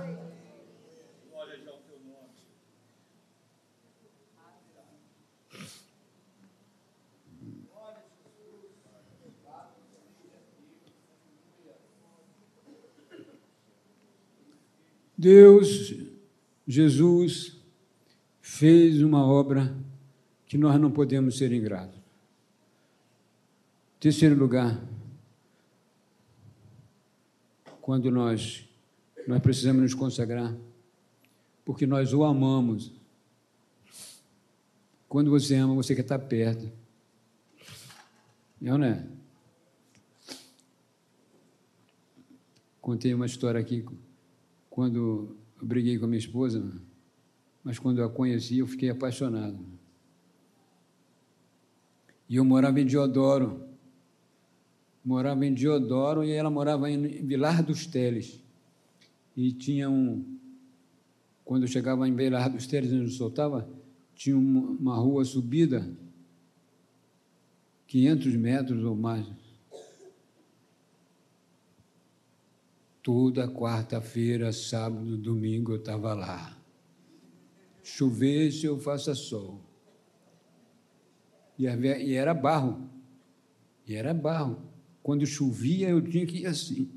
Deus, 15.18 15.94
Jesus, 16.68 17.58
fez 18.42 19.02
uma 19.02 19.26
obra 19.26 19.76
que 20.46 20.58
nós 20.58 20.80
não 20.80 20.92
podemos 20.92 21.38
ser 21.38 21.52
ingratos. 21.52 22.00
Terceiro 24.00 24.36
lugar, 24.36 24.80
quando 27.82 28.12
nós 28.12 28.66
nós 29.28 29.42
precisamos 29.42 29.82
nos 29.82 29.94
consagrar, 29.94 30.56
porque 31.64 31.88
nós 31.88 32.14
o 32.14 32.24
amamos. 32.24 32.92
Quando 35.10 35.32
você 35.32 35.56
ama, 35.56 35.74
você 35.74 35.96
quer 35.96 36.02
estar 36.02 36.20
perto. 36.20 36.72
Não 38.62 38.84
é? 38.84 39.06
Contei 42.82 43.14
uma 43.14 43.26
história 43.26 43.60
aqui 43.60 43.84
quando 44.70 45.36
briguei 45.66 45.98
com 45.98 46.06
a 46.06 46.08
minha 46.08 46.20
esposa, 46.20 46.64
mas 47.64 47.80
quando 47.80 48.00
eu 48.00 48.06
a 48.06 48.10
conheci, 48.10 48.60
eu 48.60 48.68
fiquei 48.68 48.90
apaixonado. 48.90 49.58
E 52.30 52.36
eu 52.36 52.46
morava 52.46 52.80
em 52.80 52.86
Diodoro. 52.86 53.64
Morava 55.04 55.46
em 55.46 55.54
Diodoro 55.54 56.24
e 56.24 56.32
ela 56.32 56.50
morava 56.50 56.90
em 56.90 57.00
Vilar 57.24 57.64
dos 57.64 57.86
Teles. 57.86 58.40
E 59.36 59.52
tinha 59.52 59.90
um. 59.90 60.24
Quando 61.44 61.64
eu 61.64 61.68
chegava 61.68 62.08
em 62.08 62.16
Vilar 62.16 62.50
dos 62.50 62.66
Teles, 62.66 62.92
onde 62.92 63.06
eu 63.06 63.10
soltava, 63.10 63.70
tinha 64.16 64.38
uma 64.38 64.96
rua 64.96 65.24
subida, 65.26 65.88
500 67.88 68.36
metros 68.36 68.84
ou 68.84 68.96
mais. 68.96 69.28
Toda 73.06 73.48
quarta-feira, 73.48 74.52
sábado, 74.52 75.16
domingo 75.16 75.74
eu 75.74 75.76
estava 75.76 76.16
lá. 76.16 76.58
Chovesse 77.84 78.68
ou 78.68 78.80
faça 78.80 79.14
sol. 79.14 79.62
E 81.56 81.68
era 81.68 82.34
barro. 82.34 82.90
E 83.86 83.94
era 83.94 84.12
barro. 84.12 84.60
Quando 85.04 85.24
chovia, 85.24 85.90
eu 85.90 86.02
tinha 86.02 86.26
que 86.26 86.40
ir 86.40 86.48
assim. 86.48 86.92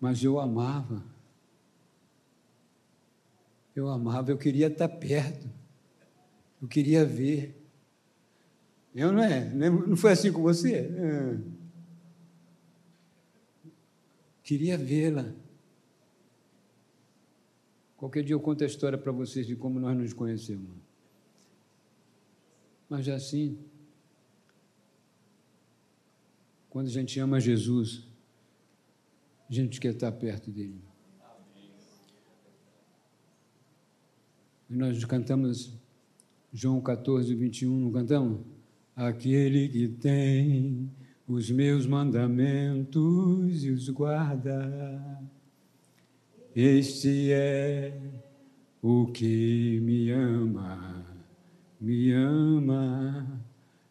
Mas 0.00 0.24
eu 0.24 0.40
amava. 0.40 1.04
Eu 3.76 3.86
amava, 3.86 4.30
eu 4.30 4.38
queria 4.38 4.68
estar 4.68 4.88
perto. 4.88 5.46
Eu 6.62 6.66
queria 6.66 7.04
ver. 7.04 7.59
Eu 8.94 9.12
não 9.12 9.22
é? 9.22 9.48
Não 9.54 9.96
foi 9.96 10.12
assim 10.12 10.32
com 10.32 10.42
você? 10.42 10.74
É. 10.74 11.38
Queria 14.42 14.76
vê-la. 14.76 15.32
Qualquer 17.96 18.24
dia 18.24 18.34
eu 18.34 18.40
conto 18.40 18.64
a 18.64 18.66
história 18.66 18.98
para 18.98 19.12
vocês 19.12 19.46
de 19.46 19.54
como 19.54 19.78
nós 19.78 19.96
nos 19.96 20.12
conhecemos. 20.12 20.70
Mas 22.88 23.08
assim, 23.08 23.58
quando 26.68 26.86
a 26.86 26.90
gente 26.90 27.20
ama 27.20 27.38
Jesus, 27.38 28.02
a 29.48 29.52
gente 29.52 29.80
quer 29.80 29.92
estar 29.92 30.10
perto 30.10 30.50
dele. 30.50 30.80
E 34.68 34.74
nós 34.74 35.04
cantamos 35.04 35.72
João 36.52 36.80
14, 36.80 37.32
21, 37.34 37.78
não 37.78 37.92
cantamos? 37.92 38.40
Aquele 39.00 39.66
que 39.66 39.88
tem 39.88 40.90
os 41.26 41.50
meus 41.50 41.86
mandamentos 41.86 43.64
e 43.64 43.70
os 43.70 43.88
guarda, 43.88 45.18
este 46.54 47.32
é 47.32 47.98
o 48.82 49.06
que 49.06 49.80
me 49.80 50.10
ama, 50.10 51.06
me 51.80 52.12
ama. 52.12 53.42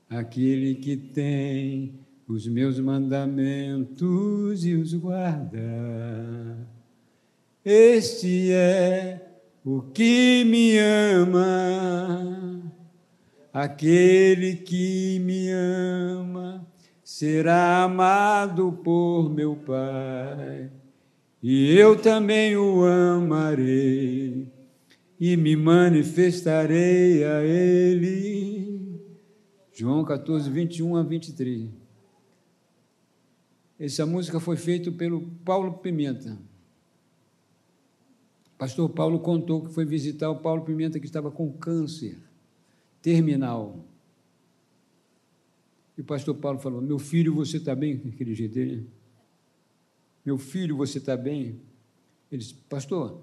Aquele 0.08 0.75
que 0.75 0.96
tem 0.96 1.96
os 2.28 2.48
meus 2.48 2.80
mandamentos 2.80 4.63
e 4.63 4.75
os 4.75 4.94
guarda, 4.94 6.68
Este 7.66 8.51
é 8.51 9.42
o 9.66 9.82
que 9.82 10.44
me 10.46 10.78
ama, 10.78 12.49
aquele 13.53 14.56
que 14.56 15.20
me 15.20 15.50
ama 15.50 16.68
será 17.03 17.84
amado 17.84 18.72
por 18.84 19.29
meu 19.29 19.56
Pai, 19.56 20.72
e 21.41 21.74
eu 21.75 22.00
também 22.00 22.56
o 22.56 22.86
amarei 22.86 24.48
e 25.20 25.36
me 25.36 25.56
manifestarei 25.56 27.24
a 27.24 27.44
Ele. 27.44 29.01
João 29.74 30.03
14, 30.03 30.50
21 30.50 30.98
a 30.98 31.03
23. 31.03 31.70
Essa 33.79 34.06
música 34.06 34.39
foi 34.39 34.58
feita 34.58 34.91
pelo 34.91 35.22
Paulo 35.46 35.74
Pimenta. 35.79 36.38
Pastor 38.58 38.89
Paulo 38.89 39.20
contou 39.20 39.63
que 39.63 39.74
foi 39.74 39.86
visitar 39.86 40.29
o 40.29 40.41
Paulo 40.41 40.63
Pimenta 40.63 41.00
que 41.00 41.06
estava 41.06 41.32
com 41.32 41.50
câncer 41.53 42.28
terminal. 43.01 43.86
E 45.98 46.01
o 46.01 46.03
pastor 46.03 46.36
Paulo 46.36 46.60
falou: 46.60 46.82
Meu 46.82 47.00
filho, 47.00 47.34
você 47.34 47.58
está 47.58 47.75
bem? 47.75 48.01
Aquele 48.13 48.34
jeito 48.34 48.53
dele. 48.53 48.88
Meu 50.25 50.38
filho, 50.38 50.77
você 50.77 50.98
está 50.98 51.18
bem? 51.18 51.60
Ele 52.32 52.41
disse: 52.41 52.53
Pastor, 52.70 53.22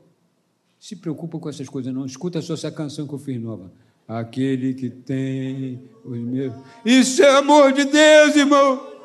se 0.79 0.97
preocupa 0.97 1.39
com 1.39 1.49
essas 1.49 1.69
coisas, 1.69 1.93
não. 1.93 2.05
Escuta 2.05 2.41
só 2.43 2.55
essa 2.55 2.71
canção 2.71 3.07
que 3.07 3.15
eu 3.15 3.19
fiz 3.19 3.41
nova. 3.41 3.73
Aquele 4.07 4.75
que 4.75 4.89
tem 4.89 5.83
os 6.05 6.19
meus. 6.19 6.55
Isso 6.85 7.23
é 7.23 7.39
amor 7.39 7.73
de 7.73 7.85
Deus, 7.85 8.37
irmão. 8.37 8.96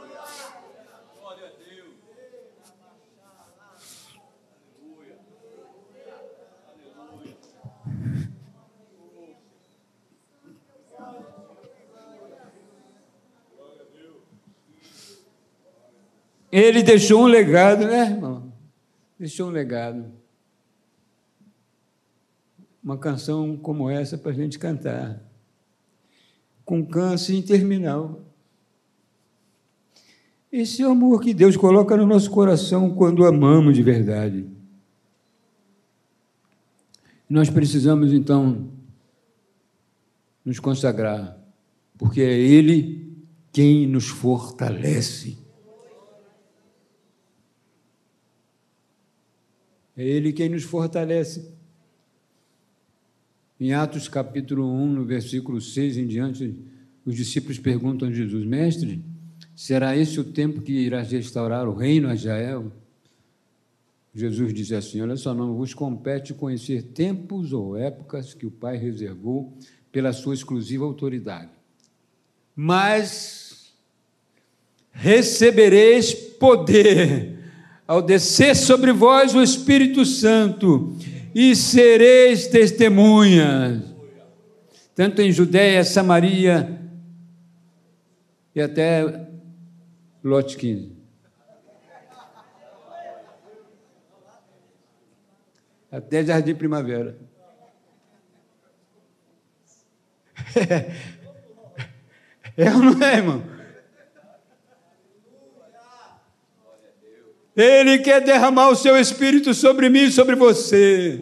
Ele 16.52 16.84
deixou 16.84 17.24
um 17.24 17.28
legado, 17.28 17.86
né, 17.86 18.12
irmão? 18.12 18.52
Deixou 19.18 19.48
um 19.48 19.52
legado. 19.52 20.12
Uma 22.84 22.98
canção 22.98 23.56
como 23.56 23.90
essa 23.90 24.18
para 24.18 24.32
a 24.32 24.34
gente 24.34 24.60
cantar. 24.60 25.22
Com 26.66 26.86
câncer 26.86 27.42
terminal. 27.44 28.22
Esse 30.52 30.82
é 30.82 30.88
o 30.88 30.92
amor 30.92 31.22
que 31.22 31.34
Deus 31.34 31.56
coloca 31.56 31.96
no 31.96 32.06
nosso 32.06 32.30
coração 32.30 32.94
quando 32.94 33.26
amamos 33.26 33.76
de 33.76 33.82
verdade. 33.82 34.46
Nós 37.30 37.50
precisamos, 37.50 38.12
então, 38.12 38.70
nos 40.44 40.60
consagrar, 40.60 41.38
porque 41.98 42.20
é 42.20 42.38
Ele 42.38 43.16
quem 43.54 43.88
nos 43.88 44.10
fortalece. 44.10 45.41
É 50.02 50.04
Ele 50.04 50.34
quem 50.34 50.50
nos 50.50 50.64
fortalece. 50.64 51.54
Em 53.60 53.72
Atos 53.72 54.08
capítulo 54.08 54.66
1, 54.66 54.94
no 54.94 55.06
versículo 55.06 55.62
6 55.62 55.98
em 55.98 56.08
diante, 56.08 56.58
os 57.06 57.16
discípulos 57.16 57.60
perguntam 57.60 58.08
a 58.08 58.12
Jesus: 58.12 58.44
Mestre, 58.44 59.06
será 59.56 59.96
esse 59.96 60.20
o 60.20 60.24
tempo 60.24 60.60
que 60.60 60.72
irás 60.72 61.12
restaurar 61.12 61.70
o 61.70 61.76
reino 61.76 62.10
a 62.10 62.16
Israel? 62.16 62.72
Jesus 64.12 64.52
diz 64.56 64.72
assim: 64.72 65.02
Olha 65.02 65.16
só, 65.16 65.36
não 65.36 65.54
vos 65.54 65.76
compete 65.76 66.34
conhecer 66.34 66.82
tempos 66.82 67.54
ou 67.54 67.78
épocas 67.78 68.34
que 68.34 68.48
o 68.48 68.52
Pai 68.52 68.78
reservou 68.78 69.56
pela 69.92 70.14
sua 70.14 70.34
exclusiva 70.34 70.84
autoridade, 70.84 71.52
mas 72.56 73.72
recebereis 74.94 76.12
poder 76.12 77.41
ao 77.92 78.02
descer 78.02 78.56
sobre 78.56 78.94
vós 78.94 79.36
o 79.36 79.44
Espírito 79.44 80.06
Santo, 80.06 80.96
e 81.36 81.54
sereis 81.54 82.48
testemunhas, 82.48 83.84
tanto 84.96 85.22
em 85.22 85.30
Judéia, 85.30 85.84
Samaria 85.84 86.80
e 88.56 88.62
até 88.62 89.28
Lote 90.24 90.56
15. 90.56 90.96
Até 95.92 96.24
Jardim 96.24 96.56
Primavera. 96.56 97.18
É 102.58 102.70
ou 102.70 102.80
não 102.80 103.02
é, 103.02 103.16
irmão? 103.16 103.61
Ele 107.62 108.00
quer 108.00 108.22
derramar 108.22 108.70
o 108.70 108.76
seu 108.76 108.98
espírito 108.98 109.54
sobre 109.54 109.88
mim 109.90 110.06
e 110.06 110.12
sobre 110.12 110.36
você. 110.36 111.22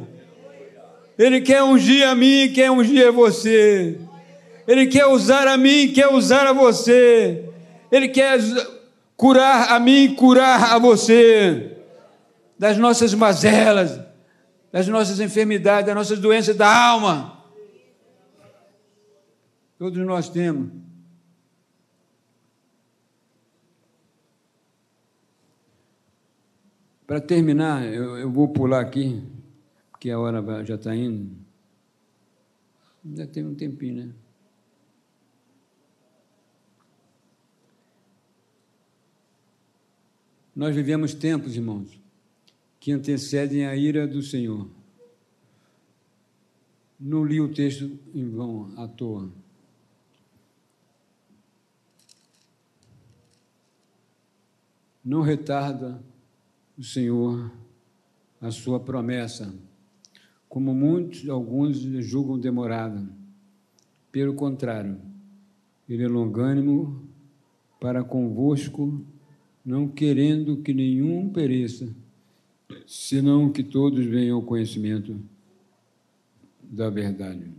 Ele 1.17 1.41
quer 1.41 1.61
ungir 1.63 2.07
a 2.07 2.15
mim, 2.15 2.49
quer 2.53 2.71
ungir 2.71 3.07
a 3.07 3.11
você. 3.11 3.99
Ele 4.65 4.87
quer 4.87 5.05
usar 5.07 5.47
a 5.47 5.57
mim, 5.57 5.91
quer 5.93 6.07
usar 6.07 6.47
a 6.47 6.53
você. 6.53 7.43
Ele 7.91 8.07
quer 8.07 8.39
curar 9.17 9.73
a 9.73 9.79
mim, 9.79 10.15
curar 10.15 10.75
a 10.75 10.79
você 10.79 11.75
das 12.57 12.77
nossas 12.77 13.13
mazelas, 13.13 13.99
das 14.71 14.87
nossas 14.87 15.19
enfermidades, 15.19 15.87
das 15.87 15.95
nossas 15.95 16.19
doenças 16.19 16.55
da 16.55 16.73
alma. 16.73 17.37
Todos 19.77 20.05
nós 20.05 20.29
temos. 20.29 20.88
Para 27.09 27.19
terminar, 27.19 27.91
eu, 27.91 28.19
eu, 28.19 28.31
vou 28.31 28.47
pular 28.47 28.81
aqui, 28.81 29.19
porque 29.89 30.11
a 30.11 30.19
hora 30.19 30.63
já 30.63 30.75
está 30.75 30.95
indo. 30.95 31.35
Ainda 33.03 33.25
tem 33.25 33.43
um 33.43 33.55
tempinho, 33.55 34.05
né? 34.05 34.13
Nós 40.55 40.75
vivemos 40.75 41.15
tempos, 41.15 41.55
irmãos, 41.55 41.99
que 42.79 42.91
antecedem 42.91 43.65
a 43.65 43.75
ira 43.75 44.07
do 44.07 44.21
Senhor. 44.21 44.69
Não 46.99 47.25
li 47.25 47.41
o 47.41 47.51
texto 47.51 47.97
em 48.13 48.29
vão, 48.29 48.71
à 48.77 48.87
toa. 48.87 49.31
Não 55.03 55.23
retarda 55.23 56.07
o 56.79 56.83
Senhor 56.83 57.51
a 58.39 58.49
sua 58.51 58.79
promessa, 58.79 59.53
como 60.47 60.73
muitos, 60.73 61.27
alguns 61.27 61.77
julgam 62.05 62.39
demorada. 62.39 63.05
Pelo 64.09 64.33
contrário, 64.33 64.97
ele 65.89 66.03
é 66.03 66.07
longânimo 66.07 67.03
para 67.81 68.01
convosco, 68.01 69.05
não 69.63 69.89
querendo 69.89 70.61
que 70.61 70.73
nenhum 70.73 71.29
pereça, 71.29 71.93
senão 72.87 73.51
que 73.51 73.61
todos 73.61 74.05
venham 74.05 74.37
ao 74.37 74.43
conhecimento 74.43 75.19
da 76.63 76.89
verdade. 76.89 77.51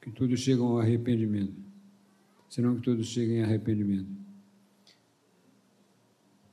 Que 0.00 0.12
todos 0.12 0.38
chegam 0.38 0.68
ao 0.68 0.78
arrependimento, 0.78 1.54
senão 2.48 2.76
que 2.76 2.82
todos 2.82 3.08
cheguem 3.08 3.40
ao 3.40 3.46
arrependimento. 3.46 4.19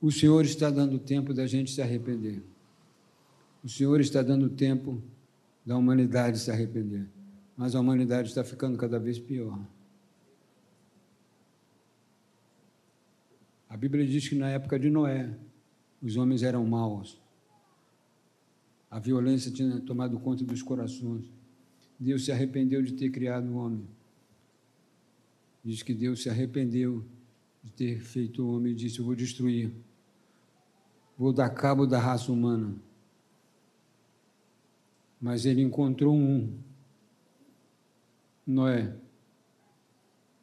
O 0.00 0.12
Senhor 0.12 0.44
está 0.44 0.70
dando 0.70 0.98
tempo 0.98 1.34
da 1.34 1.46
gente 1.46 1.72
se 1.72 1.82
arrepender. 1.82 2.42
O 3.64 3.68
Senhor 3.68 4.00
está 4.00 4.22
dando 4.22 4.48
tempo 4.48 5.02
da 5.66 5.76
humanidade 5.76 6.38
se 6.38 6.50
arrepender. 6.50 7.06
Mas 7.56 7.74
a 7.74 7.80
humanidade 7.80 8.28
está 8.28 8.44
ficando 8.44 8.78
cada 8.78 9.00
vez 9.00 9.18
pior. 9.18 9.58
A 13.68 13.76
Bíblia 13.76 14.06
diz 14.06 14.28
que 14.28 14.36
na 14.36 14.48
época 14.48 14.78
de 14.78 14.88
Noé, 14.88 15.36
os 16.00 16.16
homens 16.16 16.44
eram 16.44 16.64
maus. 16.64 17.20
A 18.88 19.00
violência 19.00 19.50
tinha 19.50 19.80
tomado 19.80 20.18
conta 20.20 20.44
dos 20.44 20.62
corações. 20.62 21.30
Deus 21.98 22.24
se 22.24 22.30
arrependeu 22.30 22.80
de 22.80 22.92
ter 22.92 23.10
criado 23.10 23.48
o 23.48 23.56
homem. 23.56 23.84
Diz 25.64 25.82
que 25.82 25.92
Deus 25.92 26.22
se 26.22 26.30
arrependeu 26.30 27.04
de 27.62 27.72
ter 27.72 28.00
feito 28.00 28.44
o 28.44 28.54
homem 28.54 28.72
e 28.72 28.76
disse: 28.76 29.00
Eu 29.00 29.04
vou 29.04 29.16
destruir 29.16 29.72
vou 31.18 31.32
dar 31.32 31.50
cabo 31.50 31.84
da 31.84 31.98
raça 31.98 32.30
humana. 32.30 32.74
Mas 35.20 35.44
ele 35.44 35.60
encontrou 35.60 36.14
um, 36.14 36.56
Noé. 38.46 38.96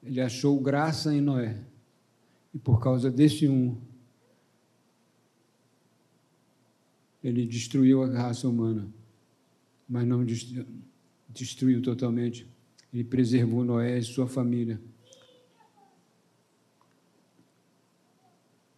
Ele 0.03 0.19
achou 0.19 0.59
graça 0.59 1.15
em 1.15 1.21
Noé. 1.21 1.63
E 2.53 2.59
por 2.59 2.81
causa 2.81 3.09
desse 3.09 3.47
um, 3.47 3.79
ele 7.23 7.45
destruiu 7.45 8.03
a 8.03 8.07
raça 8.07 8.47
humana, 8.47 8.87
mas 9.89 10.05
não 10.05 10.23
destruiu 11.29 11.81
totalmente. 11.81 12.47
Ele 12.93 13.03
preservou 13.03 13.63
Noé 13.63 13.97
e 13.97 14.03
sua 14.03 14.27
família. 14.27 14.79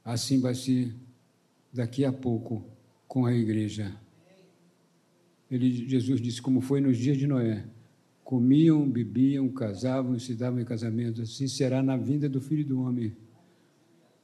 Assim 0.03 0.39
vai 0.39 0.55
ser 0.55 0.95
daqui 1.71 2.05
a 2.05 2.11
pouco 2.11 2.65
com 3.07 3.25
a 3.25 3.33
igreja. 3.33 3.95
Ele, 5.49 5.87
Jesus 5.87 6.19
disse, 6.19 6.41
como 6.41 6.61
foi 6.61 6.81
nos 6.81 6.97
dias 6.97 7.17
de 7.17 7.25
Noé: 7.25 7.65
comiam, 8.23 8.89
bebiam, 8.89 9.47
casavam, 9.49 10.19
se 10.19 10.35
davam 10.35 10.59
em 10.59 10.65
casamento. 10.65 11.21
Assim 11.21 11.47
será 11.47 11.81
na 11.81 11.95
vinda 11.95 12.27
do 12.27 12.41
Filho 12.41 12.65
do 12.65 12.81
Homem. 12.81 13.15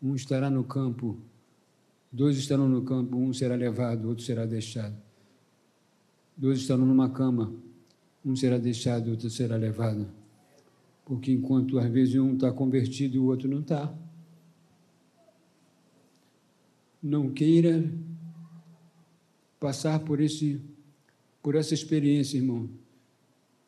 Um 0.02 0.16
estará 0.16 0.50
no 0.50 0.66
campo, 0.66 1.18
dois 2.12 2.38
estarão 2.38 2.68
no 2.68 2.82
campo, 2.82 3.16
um 3.16 3.32
será 3.32 3.56
levado, 3.56 4.10
outro 4.10 4.24
será 4.24 4.46
deixado. 4.46 4.96
Dois 6.36 6.60
estarão 6.60 6.86
numa 6.86 7.10
cama, 7.10 7.54
um 8.26 8.36
será 8.36 8.58
deixado, 8.58 9.12
outro 9.12 9.30
será 9.30 9.56
levado. 9.56 10.08
Porque 11.06 11.32
enquanto 11.32 11.80
às 11.80 11.90
vezes 11.90 12.16
um 12.16 12.34
está 12.34 12.52
convertido 12.52 13.16
e 13.16 13.20
o 13.20 13.26
outro 13.26 13.48
não 13.48 13.62
está. 13.62 13.94
Não 17.04 17.30
queira 17.30 17.84
passar 19.60 20.00
por 20.00 20.22
esse 20.22 20.62
por 21.42 21.56
essa 21.56 21.74
experiência, 21.74 22.38
irmão, 22.38 22.70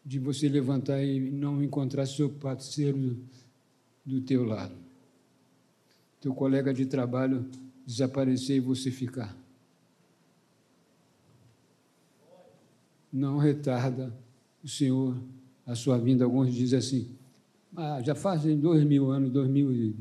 de 0.06 0.18
você 0.18 0.48
levantar 0.48 1.04
e 1.04 1.20
não 1.30 1.62
encontrar 1.62 2.06
seu 2.06 2.30
parceiro 2.30 3.18
do, 4.06 4.22
teu 4.22 4.46
lado. 4.46 4.74
Teu 6.22 6.34
colega 6.34 6.74
de 6.74 6.86
trabalho 6.86 7.46
desaparecer 7.86 8.56
e 8.56 8.60
você 8.62 8.90
ficar. 8.90 9.36
Não 13.12 13.38
retarda 13.38 14.14
o 14.64 14.70
Senhor 14.70 15.18
a 15.66 15.76
sua 15.76 15.98
vinda. 15.98 16.24
Alguns 16.24 16.54
dizem 16.54 16.80
assim, 16.80 17.10
ah, 17.76 18.02
já 18.02 18.16
fazem 18.16 18.58
dois 18.58 18.86
mil 18.86 19.12
anos, 19.12 19.30
dois 19.30 19.50
mil 19.50 19.74
e 19.74 19.94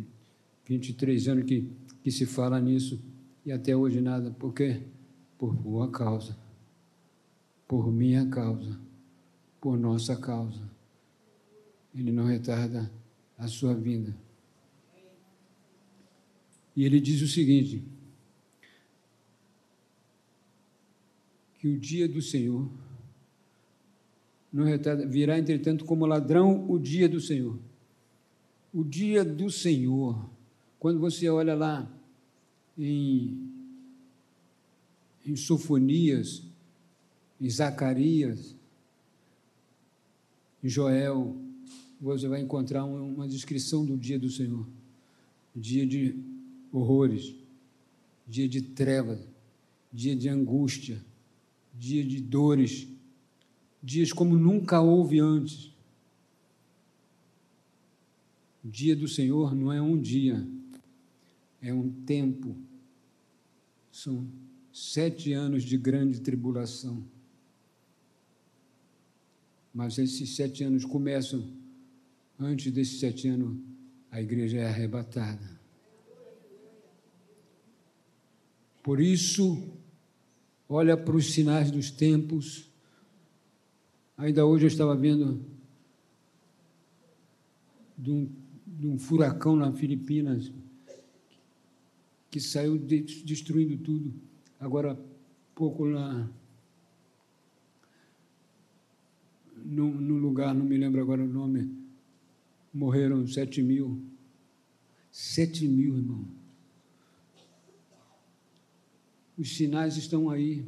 vinte 0.65 0.91
e 0.91 0.93
três 0.93 1.27
anos 1.27 1.45
que, 1.45 1.69
que 2.05 2.13
se 2.13 2.25
fala 2.25 2.61
nisso 2.61 3.01
e 3.45 3.53
até 3.53 3.77
hoje 3.77 4.01
nada. 4.01 4.31
Por 4.31 4.53
quê? 4.53 4.83
Por 5.39 5.53
boa 5.53 5.91
causa 5.91 6.45
por 7.67 7.91
minha 7.91 8.27
causa, 8.29 8.79
por 9.61 9.79
nossa 9.79 10.17
causa. 10.17 10.63
Ele 11.95 12.13
não 12.13 12.25
retarda 12.25 12.91
a 13.39 13.47
sua 13.47 13.75
vinda. 13.75 14.15
E 16.77 16.85
ele 16.85 17.01
diz 17.01 17.23
o 17.23 17.29
seguinte: 17.29 17.83
que 21.59 21.69
o 21.69 21.79
dia 21.79 22.09
do 22.09 22.21
Senhor 22.21 22.69
não 24.53 24.65
retarda, 24.65 25.07
virá, 25.07 25.39
entretanto, 25.39 25.85
como 25.85 26.07
ladrão 26.07 26.71
o 26.71 26.79
dia 26.79 27.09
do 27.09 27.21
Senhor. 27.21 27.59
O 28.73 28.85
dia 28.85 29.25
do 29.25 29.51
Senhor, 29.51 30.29
quando 30.79 31.01
você 31.01 31.29
olha 31.29 31.55
lá 31.55 31.89
em, 32.77 33.51
em 35.25 35.37
Sofonias, 35.37 36.43
em 37.41 37.49
Zacarias, 37.49 38.55
em 40.63 40.69
Joel, 40.69 41.37
você 42.01 42.29
vai 42.29 42.41
encontrar 42.41 42.85
uma 42.85 43.29
descrição 43.29 43.85
do 43.85 43.97
dia 43.97 44.19
do 44.19 44.31
Senhor. 44.31 44.67
Dia 45.55 45.87
de 45.87 46.19
horrores, 46.73 47.35
dia 48.27 48.49
de 48.49 48.61
trevas, 48.61 49.21
dia 49.93 50.17
de 50.17 50.29
angústia, 50.29 51.01
dia 51.73 52.05
de 52.05 52.21
dores, 52.21 52.89
dias 53.83 54.13
como 54.13 54.37
nunca 54.37 54.81
houve 54.81 55.21
antes. 55.21 55.71
O 58.65 58.69
dia 58.69 58.97
do 58.97 59.07
Senhor 59.07 59.55
não 59.55 59.73
é 59.73 59.81
um 59.81 60.01
dia, 60.01 60.47
é 61.65 61.73
um 61.73 61.91
tempo. 61.91 62.55
São 63.91 64.29
sete 64.71 65.33
anos 65.33 65.65
de 65.65 65.79
grande 65.79 66.21
tribulação. 66.21 67.03
Mas 69.73 69.99
esses 69.99 70.37
sete 70.37 70.63
anos 70.63 70.85
começam, 70.85 71.51
antes 72.39 72.71
desses 72.71 73.01
sete 73.01 73.29
anos, 73.29 73.59
a 74.11 74.21
igreja 74.21 74.59
é 74.59 74.67
arrebatada. 74.67 75.59
Por 78.83 79.01
isso, 79.01 79.67
olha 80.69 80.97
para 80.97 81.17
os 81.17 81.33
sinais 81.33 81.71
dos 81.71 81.91
tempos. 81.91 82.71
Ainda 84.19 84.45
hoje 84.45 84.65
eu 84.65 84.69
estava 84.69 84.95
vendo 84.95 85.43
de 87.97 88.11
um, 88.11 88.31
de 88.67 88.87
um 88.87 88.99
furacão 88.99 89.57
na 89.57 89.73
Filipinas 89.73 90.53
que 92.35 92.41
saiu 92.41 92.77
destruindo 92.77 93.77
tudo. 93.77 94.13
Agora, 94.59 94.99
pouco 95.55 95.85
lá 95.85 96.29
no, 99.65 99.95
no 99.95 100.17
lugar, 100.17 100.53
não 100.53 100.65
me 100.65 100.77
lembro 100.77 101.01
agora 101.01 101.23
o 101.23 101.29
nome, 101.29 101.71
morreram 102.73 103.25
sete 103.25 103.63
mil. 103.63 104.03
Sete 105.13 105.69
mil, 105.69 105.97
irmão. 105.97 106.25
Os 109.39 109.57
sinais 109.57 109.97
estão 109.97 110.29
aí. 110.29 110.67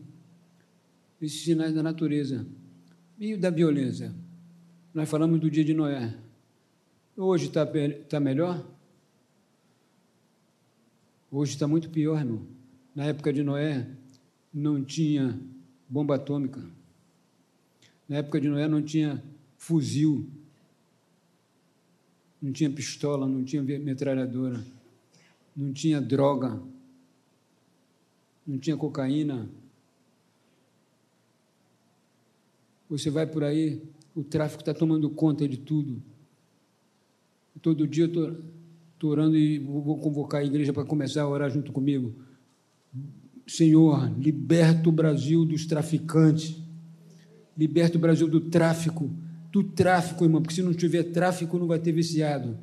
Esses 1.21 1.43
sinais 1.43 1.75
da 1.75 1.83
natureza. 1.83 2.47
E 3.19 3.37
da 3.37 3.51
violência. 3.51 4.15
Nós 4.95 5.09
falamos 5.09 5.41
do 5.41 5.51
dia 5.51 5.65
de 5.65 5.75
Noé. 5.75 6.17
Hoje 7.17 7.49
está 7.49 7.67
tá 8.09 8.21
melhor? 8.21 8.76
Hoje 11.31 11.53
está 11.53 11.67
muito 11.67 11.91
pior, 11.91 12.19
irmão. 12.21 12.47
Na 12.95 13.05
época 13.05 13.33
de 13.33 13.43
Noé, 13.43 13.89
não 14.55 14.83
tinha 14.83 15.39
bomba 15.89 16.15
atômica. 16.15 16.65
Na 18.09 18.17
época 18.17 18.41
de 18.41 18.49
Noé 18.49 18.69
não 18.69 18.81
tinha 18.81 19.23
fuzil, 19.59 20.29
não 22.41 22.53
tinha 22.53 22.71
pistola, 22.71 23.27
não 23.27 23.43
tinha 23.43 23.61
metralhadora, 23.63 24.65
não 25.57 25.73
tinha 25.73 26.01
droga, 26.01 26.63
não 28.47 28.57
tinha 28.59 28.77
cocaína. 28.77 29.51
Você 32.89 33.11
vai 33.11 33.27
por 33.27 33.43
aí, 33.43 33.83
o 34.15 34.23
tráfico 34.23 34.63
está 34.63 34.73
tomando 34.73 35.11
conta 35.11 35.49
de 35.49 35.57
tudo. 35.57 36.01
Todo 37.61 37.89
dia 37.89 38.05
eu 38.05 38.09
estou 38.09 38.56
orando 39.03 39.37
e 39.37 39.59
vou 39.59 39.99
convocar 39.99 40.41
a 40.41 40.45
igreja 40.45 40.73
para 40.73 40.85
começar 40.85 41.23
a 41.23 41.29
orar 41.29 41.51
junto 41.51 41.73
comigo. 41.73 42.15
Senhor, 43.47 44.13
liberta 44.19 44.89
o 44.89 44.93
Brasil 44.93 45.45
dos 45.45 45.67
traficantes 45.67 46.67
Liberta 47.57 47.97
o 47.97 48.01
Brasil 48.01 48.29
do 48.29 48.41
tráfico, 48.51 49.11
do 49.51 49.65
tráfico, 49.65 50.25
irmão, 50.25 50.43
porque 50.43 50.55
se 50.55 50.63
não 50.63 50.75
tiver 50.75 51.05
tráfico, 51.05 51.59
não 51.59 51.67
vai 51.67 51.79
ter 51.79 51.91
viciado. 51.91 52.59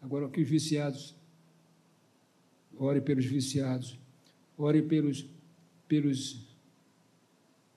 Agora, 0.00 0.28
que 0.30 0.40
os 0.40 0.48
viciados, 0.48 1.14
ore 2.78 3.02
pelos 3.02 3.26
viciados, 3.26 3.98
ore 4.56 4.80
pelos, 4.80 5.26
pelos 5.86 6.40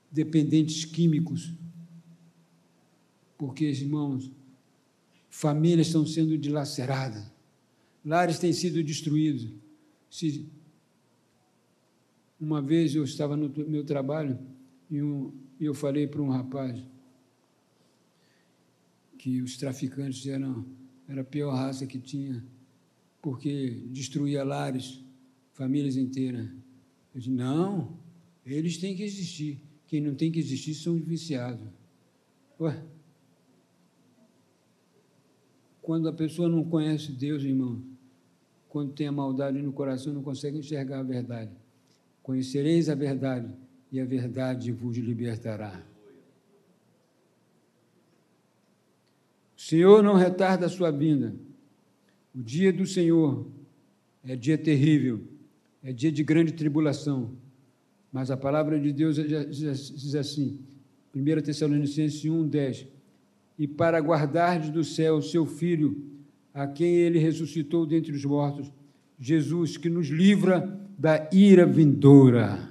dependentes 0.10 0.86
químicos, 0.86 1.52
porque, 3.38 3.66
irmãos, 3.66 4.32
famílias 5.30 5.88
estão 5.88 6.06
sendo 6.08 6.38
dilaceradas, 6.38 7.30
lares 8.06 8.40
têm 8.40 8.54
sido 8.54 8.84
destruídos. 8.84 9.52
Se, 10.10 10.48
uma 12.40 12.62
vez 12.62 12.94
eu 12.94 13.04
estava 13.04 13.36
no 13.36 13.50
meu 13.68 13.84
trabalho 13.84 14.38
e 14.90 14.98
eu 15.60 15.74
falei 15.74 16.06
para 16.08 16.22
um 16.22 16.30
rapaz 16.30 16.80
que 19.18 19.42
os 19.42 19.58
traficantes 19.58 20.28
eram 20.28 20.66
era 21.08 21.22
a 21.22 21.26
pior 21.26 21.54
raça 21.54 21.86
que 21.86 22.00
tinha, 22.00 22.44
porque 23.22 23.84
destruía 23.92 24.44
lares, 24.44 25.04
famílias 25.54 25.98
inteiras. 25.98 26.48
Eu 27.14 27.20
disse, 27.20 27.30
não, 27.30 27.98
eles 28.46 28.78
têm 28.78 28.96
que 28.96 29.04
existir. 29.04 29.62
Quem 29.88 30.02
não 30.02 30.16
tem 30.16 30.32
que 30.32 30.40
existir 30.40 30.74
são 30.74 30.96
os 30.96 31.06
viciados. 31.06 31.68
Ué? 32.60 32.84
Quando 35.82 36.10
a 36.10 36.14
pessoa 36.14 36.50
não 36.50 36.64
conhece 36.64 37.12
Deus, 37.12 37.44
irmão, 37.44 37.84
quando 38.76 38.92
tem 38.92 39.08
a 39.08 39.12
maldade 39.14 39.62
no 39.62 39.72
coração, 39.72 40.14
não 40.14 40.22
consegue 40.22 40.58
enxergar 40.58 41.00
a 41.00 41.04
verdade. 41.04 41.50
Conhecereis 42.22 42.90
a 42.90 42.94
verdade, 42.94 43.48
e 43.90 44.02
a 44.02 44.04
verdade 44.04 44.70
vos 44.74 44.98
libertará. 44.98 45.82
O 49.58 49.62
Senhor 49.62 50.04
não 50.04 50.16
retarda 50.16 50.66
a 50.66 50.70
sua 50.70 50.92
vinda. 50.92 51.34
O 52.36 52.44
dia 52.44 52.74
do 52.74 52.86
Senhor 52.86 53.48
é 54.26 54.36
dia 54.36 54.58
terrível, 54.58 55.22
é 55.82 55.94
dia 55.94 56.12
de 56.12 56.22
grande 56.22 56.52
tribulação. 56.52 57.32
Mas 58.12 58.30
a 58.30 58.36
palavra 58.36 58.78
de 58.78 58.92
Deus 58.92 59.16
diz 59.16 60.16
assim, 60.16 60.60
1 61.16 61.42
Tessalonicenses 61.44 62.26
1, 62.26 62.46
10. 62.46 62.88
E 63.58 63.70
para 63.70 64.02
guardar 64.02 64.70
do 64.70 64.84
céu 64.84 65.16
o 65.16 65.22
seu 65.22 65.46
Filho, 65.46 66.14
a 66.56 66.66
quem 66.66 66.96
ele 66.96 67.20
ressuscitou 67.20 67.86
dentre 67.86 68.14
os 68.14 68.24
mortos, 68.24 68.72
Jesus, 69.20 69.76
que 69.76 69.90
nos 69.90 70.08
livra 70.08 70.80
da 70.98 71.30
ira 71.34 71.66
vindoura. 71.66 72.70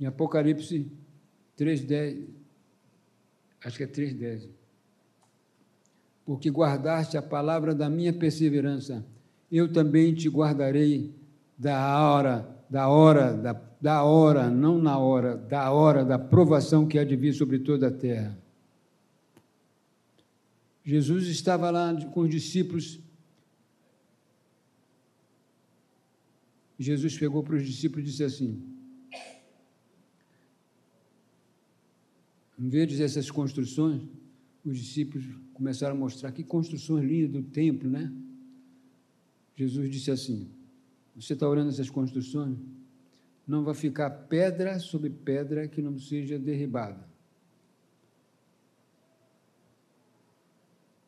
Em 0.00 0.06
Apocalipse 0.06 0.90
3,10, 1.58 2.24
acho 3.62 3.76
que 3.76 3.82
é 3.84 3.86
3,10. 3.86 4.48
Porque 6.24 6.48
guardaste 6.50 7.18
a 7.18 7.22
palavra 7.22 7.74
da 7.74 7.90
minha 7.90 8.14
perseverança, 8.14 9.04
eu 9.52 9.70
também 9.70 10.14
te 10.14 10.30
guardarei 10.30 11.14
da 11.56 12.00
hora, 12.02 12.48
da 12.68 12.88
hora, 12.88 13.34
da, 13.34 13.60
da 13.78 14.02
hora, 14.02 14.48
não 14.48 14.78
na 14.78 14.98
hora, 14.98 15.36
da 15.36 15.70
hora 15.70 16.02
da 16.02 16.18
provação 16.18 16.86
que 16.86 16.98
há 16.98 17.04
de 17.04 17.14
vir 17.14 17.34
sobre 17.34 17.58
toda 17.58 17.88
a 17.88 17.92
terra. 17.92 18.45
Jesus 20.86 21.26
estava 21.26 21.68
lá 21.68 21.92
com 22.12 22.20
os 22.20 22.30
discípulos. 22.30 23.00
Jesus 26.78 27.18
pegou 27.18 27.42
para 27.42 27.56
os 27.56 27.66
discípulos 27.66 28.06
e 28.06 28.10
disse 28.12 28.22
assim: 28.22 28.62
Em 32.56 32.68
vez 32.68 32.88
de 32.88 33.02
essas 33.02 33.28
construções, 33.32 34.00
os 34.64 34.78
discípulos 34.78 35.26
começaram 35.52 35.96
a 35.96 35.98
mostrar 35.98 36.30
que 36.30 36.44
construções 36.44 37.04
lindas 37.04 37.32
do 37.32 37.42
templo, 37.42 37.90
né? 37.90 38.12
Jesus 39.56 39.90
disse 39.90 40.12
assim: 40.12 40.48
Você 41.16 41.32
está 41.32 41.48
olhando 41.48 41.70
essas 41.70 41.90
construções? 41.90 42.56
Não 43.44 43.64
vai 43.64 43.74
ficar 43.74 44.08
pedra 44.08 44.78
sobre 44.78 45.10
pedra 45.10 45.66
que 45.66 45.82
não 45.82 45.98
seja 45.98 46.38
derribada. 46.38 47.15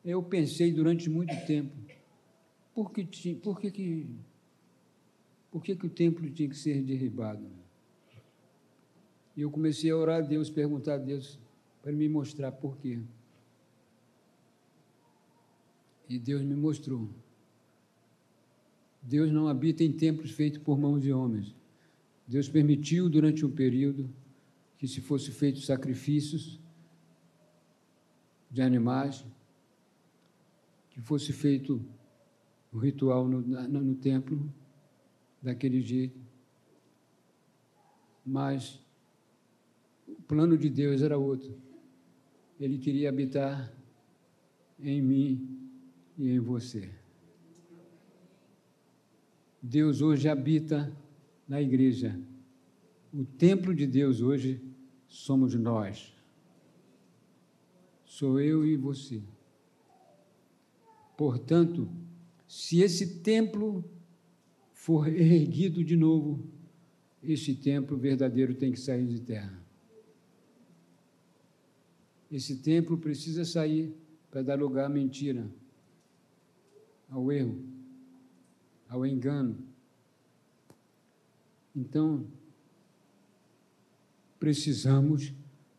Eu 0.03 0.23
pensei 0.23 0.71
durante 0.71 1.09
muito 1.09 1.35
tempo, 1.45 1.75
por 2.73 2.91
que, 2.91 3.35
por 3.35 3.59
que, 3.59 3.71
que, 3.71 4.07
por 5.51 5.63
que, 5.63 5.75
que 5.75 5.85
o 5.85 5.89
templo 5.89 6.29
tinha 6.29 6.47
que 6.47 6.55
ser 6.55 6.81
derribado? 6.81 7.45
E 9.35 9.41
eu 9.41 9.51
comecei 9.51 9.89
a 9.91 9.97
orar 9.97 10.23
a 10.23 10.25
Deus, 10.25 10.49
perguntar 10.49 10.95
a 10.95 10.97
Deus 10.97 11.39
para 11.81 11.91
me 11.91 12.07
mostrar 12.07 12.51
por 12.51 12.77
quê. 12.77 12.99
E 16.07 16.17
Deus 16.17 16.41
me 16.41 16.55
mostrou. 16.55 17.07
Deus 19.01 19.31
não 19.31 19.47
habita 19.47 19.83
em 19.83 19.91
templos 19.91 20.31
feitos 20.31 20.61
por 20.61 20.77
mãos 20.77 21.01
de 21.01 21.13
homens. 21.13 21.55
Deus 22.27 22.47
permitiu 22.49 23.09
durante 23.09 23.45
um 23.45 23.51
período 23.51 24.09
que 24.77 24.87
se 24.87 25.01
fosse 25.01 25.31
feitos 25.31 25.65
sacrifícios 25.65 26.59
de 28.51 28.61
animais, 28.61 29.25
que 30.99 31.07
fosse 31.07 31.31
feito 31.31 31.81
o 32.73 32.77
ritual 32.77 33.25
no, 33.25 33.39
no, 33.39 33.81
no 33.81 33.95
templo 33.95 34.53
daquele 35.41 35.79
jeito. 35.81 36.19
Mas 38.25 38.83
o 40.05 40.21
plano 40.23 40.57
de 40.57 40.69
Deus 40.69 41.01
era 41.01 41.17
outro. 41.17 41.57
Ele 42.59 42.77
queria 42.77 43.07
habitar 43.07 43.73
em 44.77 45.01
mim 45.01 45.71
e 46.17 46.31
em 46.31 46.39
você. 46.39 46.91
Deus 49.61 50.01
hoje 50.01 50.27
habita 50.27 50.91
na 51.47 51.61
igreja. 51.61 52.19
O 53.13 53.23
templo 53.23 53.73
de 53.73 53.87
Deus 53.87 54.19
hoje 54.19 54.61
somos 55.07 55.55
nós. 55.55 56.13
Sou 58.03 58.39
eu 58.41 58.65
e 58.65 58.75
você. 58.75 59.23
Portanto, 61.19 61.91
se 62.47 62.79
esse 62.79 63.19
templo 63.19 63.83
for 64.71 65.05
erguido 65.09 65.83
de 65.83 65.97
novo, 65.97 66.47
esse 67.21 67.53
templo 67.55 67.97
verdadeiro 67.97 68.55
tem 68.55 68.71
que 68.71 68.79
sair 68.79 69.05
de 69.05 69.19
terra. 69.19 69.61
Esse 72.31 72.55
templo 72.59 72.97
precisa 72.97 73.43
sair 73.43 73.93
para 74.31 74.41
dar 74.41 74.57
lugar 74.57 74.85
à 74.85 74.89
mentira, 74.89 75.45
ao 77.09 77.29
erro, 77.29 77.61
ao 78.87 79.05
engano. 79.05 79.57
Então, 81.75 82.25
precisamos 84.39 85.33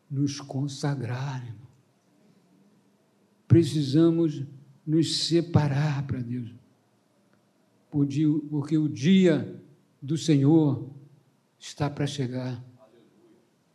nos 0.07 0.39
consagrar. 0.39 1.43
Precisamos 3.47 4.45
nos 4.91 5.25
separar 5.25 6.05
para 6.05 6.19
Deus. 6.19 6.53
Porque 7.89 8.77
o 8.77 8.89
dia 8.89 9.55
do 10.01 10.17
Senhor 10.17 10.89
está 11.57 11.89
para 11.89 12.05
chegar. 12.05 12.61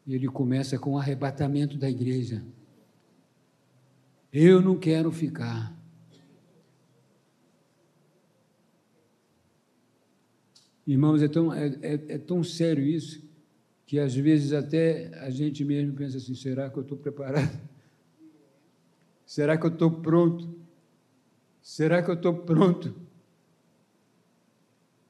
E 0.06 0.14
ele 0.14 0.28
começa 0.28 0.78
com 0.78 0.92
o 0.92 0.98
arrebatamento 0.98 1.78
da 1.78 1.88
igreja. 1.88 2.44
Eu 4.30 4.60
não 4.60 4.78
quero 4.78 5.10
ficar. 5.10 5.74
Irmãos, 10.86 11.22
é 11.22 11.28
tão, 11.28 11.52
é, 11.52 11.66
é, 11.80 11.94
é 12.08 12.18
tão 12.18 12.44
sério 12.44 12.84
isso 12.84 13.26
que 13.86 13.98
às 13.98 14.14
vezes 14.14 14.52
até 14.52 15.18
a 15.20 15.30
gente 15.30 15.64
mesmo 15.64 15.94
pensa 15.94 16.18
assim: 16.18 16.34
será 16.34 16.68
que 16.68 16.76
eu 16.76 16.82
estou 16.82 16.98
preparado? 16.98 17.58
Será 19.24 19.56
que 19.56 19.64
eu 19.64 19.72
estou 19.72 19.90
pronto? 19.90 20.65
Será 21.66 22.00
que 22.00 22.08
eu 22.08 22.14
estou 22.14 22.32
pronto? 22.32 22.94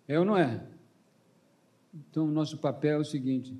É 0.08 0.18
ou 0.18 0.24
não 0.24 0.38
é? 0.38 0.66
Então, 1.92 2.26
nosso 2.28 2.56
papel 2.56 2.96
é 2.96 3.00
o 3.00 3.04
seguinte: 3.04 3.54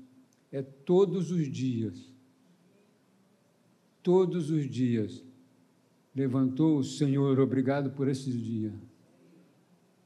é 0.51 0.63
todos 0.63 1.29
os 1.29 1.47
dias, 1.47 2.11
todos 4.01 4.49
os 4.49 4.67
dias, 4.67 5.23
levantou 6.15 6.79
o 6.79 6.83
Senhor, 6.83 7.39
obrigado 7.39 7.91
por 7.91 8.07
esse 8.07 8.31
dia. 8.31 8.73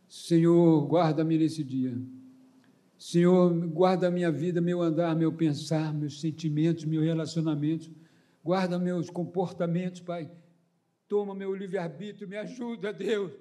Senhor, 0.10 0.86
guarda-me 0.86 1.38
nesse 1.38 1.64
dia. 1.64 1.98
Senhor, 2.98 3.68
guarda 3.68 4.10
a 4.10 4.12
minha 4.12 4.30
vida, 4.30 4.60
meu 4.60 4.82
andar, 4.82 5.16
meu 5.16 5.32
pensar, 5.32 5.94
meus 5.94 6.20
sentimentos, 6.20 6.84
meus 6.84 7.06
relacionamentos. 7.06 7.90
Guarda 8.44 8.78
meus 8.78 9.10
comportamentos, 9.10 10.02
Pai. 10.02 10.30
Toma 11.12 11.36
meu 11.36 11.54
livre-arbítrio, 11.54 12.26
me 12.26 12.38
ajuda, 12.38 12.94
Deus. 12.94 13.34